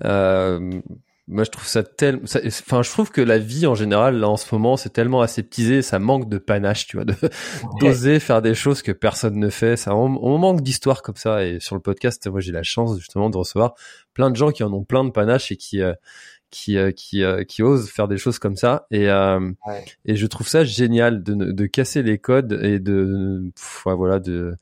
[0.04, 0.80] Euh,
[1.28, 4.36] moi, je trouve ça tellement, enfin, je trouve que la vie en général, là, en
[4.36, 7.14] ce moment, c'est tellement aseptisé, ça manque de panache, tu vois, de
[7.80, 9.76] d'oser faire des choses que personne ne fait.
[9.76, 11.44] Ça, on, on manque d'histoires comme ça.
[11.44, 13.74] Et sur le podcast, moi, j'ai la chance justement de recevoir
[14.14, 15.94] plein de gens qui en ont plein de panache et qui, euh,
[16.50, 18.86] qui, euh, qui, euh, qui osent faire des choses comme ça.
[18.90, 19.84] Et, ouais.
[20.04, 23.50] et je trouve ça génial de, de casser les codes et de,
[23.84, 24.56] voilà, de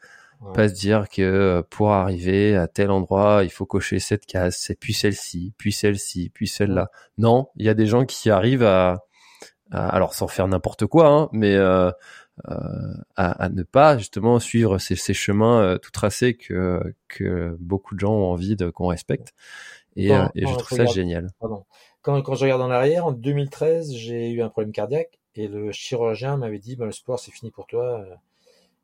[0.53, 4.73] pas se dire que euh, pour arriver à tel endroit, il faut cocher cette case,
[4.79, 6.91] puis celle-ci, puis celle-ci, puis celle-là.
[7.17, 9.05] Non, il y a des gens qui arrivent à,
[9.71, 11.91] à alors sans faire n'importe quoi, hein, mais euh,
[12.51, 12.59] euh,
[13.17, 17.95] à, à, ne pas justement suivre ces, ces chemins euh, tout tracés que, que beaucoup
[17.95, 19.33] de gens ont envie de qu'on respecte.
[19.97, 21.31] Et, quand, et je trouve ça regarde, génial.
[22.03, 25.73] Quand, quand je regarde en arrière, en 2013, j'ai eu un problème cardiaque et le
[25.73, 28.05] chirurgien m'avait dit, ben, le sport c'est fini pour toi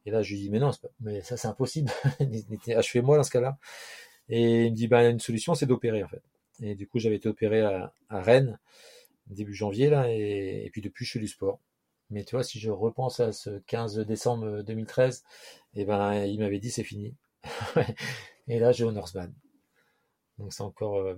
[0.07, 1.91] et là, je lui dis, mais non, pas, mais ça, c'est impossible.
[2.77, 3.59] Achevez-moi dans ce cas-là.
[4.29, 6.23] Et il me dit, ben, une solution, c'est d'opérer, en fait.
[6.63, 8.59] Et du coup, j'avais été opéré à, à, Rennes,
[9.27, 11.61] début janvier, là, et, et, puis depuis, je fais du sport.
[12.11, 15.25] Mais tu vois, si je repense à ce 15 décembre 2013,
[15.75, 17.15] et ben, il m'avait dit, c'est fini.
[18.49, 19.33] et là, j'ai au Northman.
[20.41, 21.15] Donc, c'est encore euh...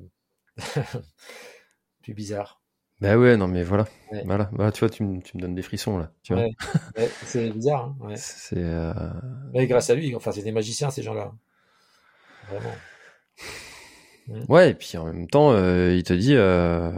[2.03, 2.61] plus bizarre.
[3.01, 4.23] Bah ouais, non mais voilà, ouais.
[4.27, 4.49] voilà.
[4.53, 6.13] Bah, tu vois, tu, me, tu me donnes des frissons là.
[6.23, 6.53] Tu vois ouais.
[6.97, 7.97] ouais c'est bizarre.
[8.01, 8.15] Hein.
[8.15, 8.59] C'est.
[8.59, 8.93] Euh...
[9.53, 11.33] Mais grâce à lui, enfin, c'est des magiciens ces gens-là.
[12.49, 12.75] Vraiment.
[14.49, 16.93] Ouais, et puis en même temps, euh, il te dit, euh,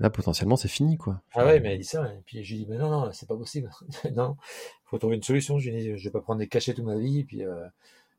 [0.00, 1.22] là potentiellement c'est fini quoi.
[1.34, 2.12] Ah ouais, mais il dit ça.
[2.12, 3.70] Et puis je lui dis, mais non, non, c'est pas possible.
[4.16, 4.36] non,
[4.86, 5.60] faut trouver une solution.
[5.60, 7.44] Je lui dis, je vais pas prendre des cachets toute ma vie, et puis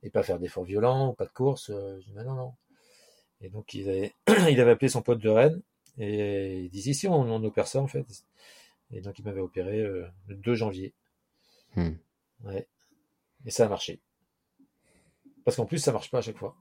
[0.04, 1.72] et pas faire d'efforts violents, pas de course.
[1.72, 2.54] Je dis, mais non, non.
[3.42, 4.14] Et donc il avait,
[4.50, 5.62] il avait appelé son pote de Rennes.
[5.98, 8.06] Et ils disent ici, on, on opère ça en fait.
[8.92, 10.94] Et donc, il m'avait opéré euh, le 2 janvier.
[11.76, 11.92] Hmm.
[12.44, 12.68] Ouais.
[13.46, 14.02] Et ça a marché.
[15.46, 16.56] Parce qu'en plus, ça marche pas à chaque fois.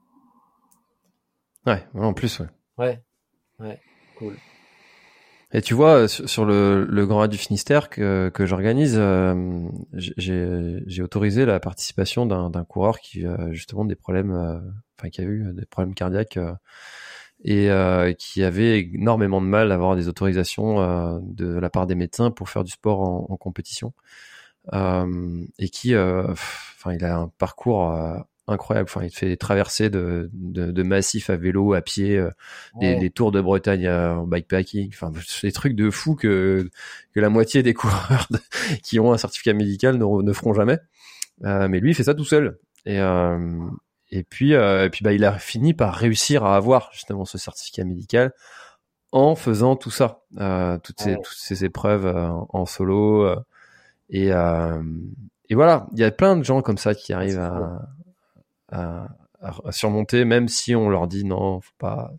[1.66, 2.46] Ouais, en plus, ouais.
[2.78, 3.02] Ouais,
[3.58, 3.80] ouais,
[4.16, 4.36] cool.
[5.52, 9.62] Et tu vois, sur le, le Grand Raid du Finistère que, que j'organise, euh,
[9.94, 14.58] j'ai autorisé la participation d'un coureur qui a justement des problèmes, euh,
[14.98, 16.52] enfin qui a eu des problèmes cardiaques euh,
[17.44, 21.86] et euh, qui avait énormément de mal à avoir des autorisations euh, de la part
[21.86, 23.94] des médecins pour faire du sport en, en compétition
[24.74, 27.90] euh, et qui, enfin, il a un parcours
[28.48, 28.88] incroyable.
[28.90, 32.30] Enfin, il fait des traversées de, de, de massifs à vélo, à pied, ouais.
[32.80, 34.90] des, des, tours de Bretagne en bikepacking.
[34.92, 36.68] Enfin, des trucs de fou que
[37.14, 38.28] que la moitié des coureurs
[38.82, 40.78] qui ont un certificat médical ne, ne feront jamais.
[41.40, 42.58] mais lui, il fait ça tout seul.
[42.86, 43.00] Et,
[44.10, 47.38] et puis, euh, et puis bah, il a fini par réussir à avoir justement ce
[47.38, 48.32] certificat médical
[49.12, 53.22] en faisant tout ça, euh, toutes, ces, toutes ces épreuves euh, en solo.
[53.24, 53.36] Euh,
[54.10, 54.82] et, euh,
[55.48, 57.88] et voilà, il y a plein de gens comme ça qui arrivent à,
[58.68, 59.08] à,
[59.40, 62.12] à, surmonter, même si on leur dit non, faut pas.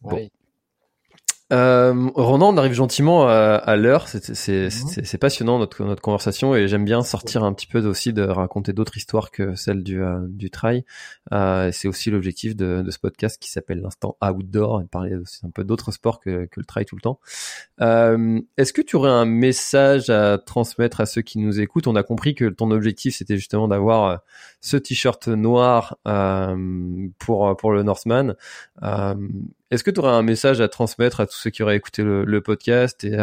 [0.00, 0.30] Bon.
[1.52, 4.06] Euh, Ronan, on arrive gentiment à, à l'heure.
[4.08, 5.18] C'est mmh.
[5.18, 8.96] passionnant notre, notre conversation et j'aime bien sortir un petit peu aussi de raconter d'autres
[8.96, 10.84] histoires que celles du, euh, du trail.
[11.32, 15.16] Euh, c'est aussi l'objectif de, de, ce podcast qui s'appelle l'instant outdoor et de parler
[15.16, 17.18] aussi un peu d'autres sports que, que, le trail tout le temps.
[17.80, 21.86] Euh, Est-ce que tu aurais un message à transmettre à ceux qui nous écoutent?
[21.86, 24.16] On a compris que ton objectif c'était justement d'avoir euh,
[24.60, 28.34] ce t-shirt noir euh, pour pour le Northman.
[29.70, 32.40] Est-ce que tu aurais un message à transmettre à tous ceux qui auraient écouté le,
[32.40, 33.16] podcast et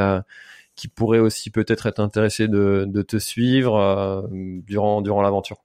[0.75, 5.61] qui pourraient aussi peut-être être intéressés de, te suivre euh, durant, l'aventure?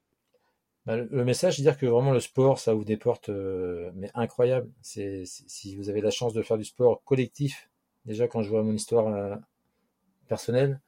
[0.86, 4.10] Bah, le, message, c'est dire que vraiment le sport, ça ouvre des portes euh, mais
[4.14, 4.68] incroyables.
[4.80, 7.70] C'est si vous avez la chance de faire du sport collectif,
[8.04, 9.36] déjà quand je vois mon histoire euh,
[10.26, 10.80] personnelle,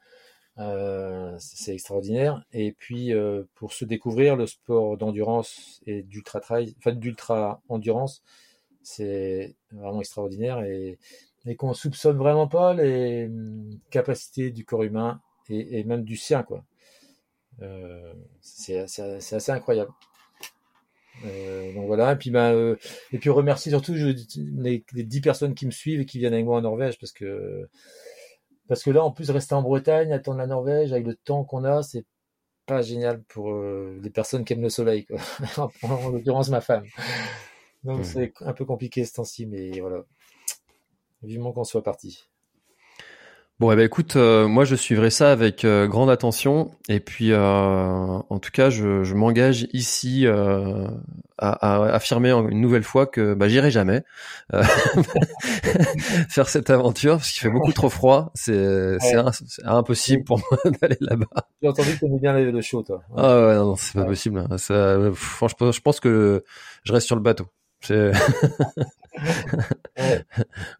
[1.37, 2.43] c'est extraordinaire.
[2.51, 3.13] Et puis
[3.53, 8.23] pour se découvrir, le sport d'endurance et d'ultra trail, enfin d'ultra endurance,
[8.85, 10.97] c'est vraiment extraordinaire et,
[11.45, 16.43] et qu'on soupçonne vraiment pas les hum, capacités du corps humain et, même du sien
[16.43, 16.63] quoi.
[17.61, 19.91] Euh, c'est assez incroyable.
[21.23, 22.75] Euh, donc voilà, et puis ben euh,
[23.13, 26.45] et puis remercier surtout les, les 10 personnes qui me suivent et qui viennent avec
[26.45, 27.69] moi en Norvège parce que
[28.67, 31.63] parce que là, en plus, rester en Bretagne, attendre la Norvège, avec le temps qu'on
[31.63, 32.03] a, c'est
[32.65, 35.19] pas génial pour les personnes qui aiment le soleil, quoi.
[35.83, 36.83] en l'occurrence ma femme.
[37.85, 40.03] Donc c'est un peu compliqué ce temps-ci, mais voilà.
[41.21, 42.23] Vivement qu'on soit parti.
[43.57, 47.31] Bon, eh ben écoute, euh, moi je suivrai ça avec euh, grande attention et puis
[47.31, 50.89] euh, en tout cas je, je m'engage ici à,
[51.37, 54.03] à, affirmer une nouvelle fois que bah, j'irai jamais
[56.29, 60.97] faire cette aventure parce qu'il fait beaucoup trop froid, c'est c'est impossible pour moi d'aller
[60.99, 61.47] là-bas.
[61.61, 63.03] J'ai entendu que t'aimais bien le chaud, toi.
[63.15, 64.45] Ah ouais, non, c'est pas possible.
[64.49, 64.57] Hein.
[64.57, 66.43] Ça, franchement, je pense que
[66.83, 67.45] je reste sur le bateau.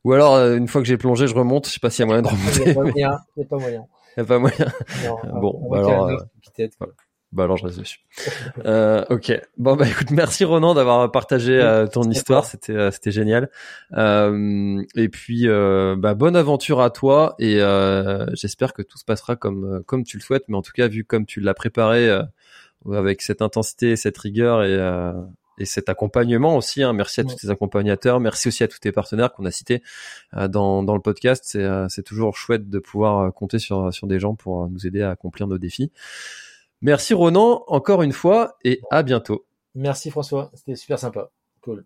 [0.04, 1.68] Ou alors, euh, une fois que j'ai plongé, je remonte.
[1.68, 2.64] Je sais pas s'il y a moyen de remonter.
[2.66, 3.18] Il n'y a pas moyen.
[3.38, 3.86] Il a pas moyen.
[4.18, 4.66] Il a pas moyen.
[5.42, 6.18] bon, bah alors, euh,
[7.32, 8.00] bah alors je reste dessus.
[8.66, 9.34] euh, ok.
[9.58, 13.50] Bon bah écoute, merci Ronan d'avoir partagé euh, ton histoire, c'était c'était génial.
[13.94, 15.48] et puis
[15.98, 17.60] bah bonne aventure à toi et
[18.34, 20.46] j'espère que tout se passera comme comme tu le souhaites.
[20.48, 22.10] Mais en tout cas, vu comme tu l'as préparé
[22.90, 24.78] avec cette intensité, cette rigueur et
[25.58, 26.84] et cet accompagnement aussi.
[26.84, 26.94] Hein.
[26.94, 29.82] Merci à tous tes accompagnateurs, merci aussi à tous tes partenaires qu'on a cités
[30.36, 31.44] euh, dans, dans le podcast.
[31.48, 34.86] C'est, euh, c'est toujours chouette de pouvoir euh, compter sur, sur des gens pour nous
[34.86, 35.92] aider à accomplir nos défis.
[36.82, 39.46] Merci Ronan, encore une fois, et à bientôt.
[39.76, 41.32] Merci François, c'était super sympa.
[41.62, 41.86] Cool.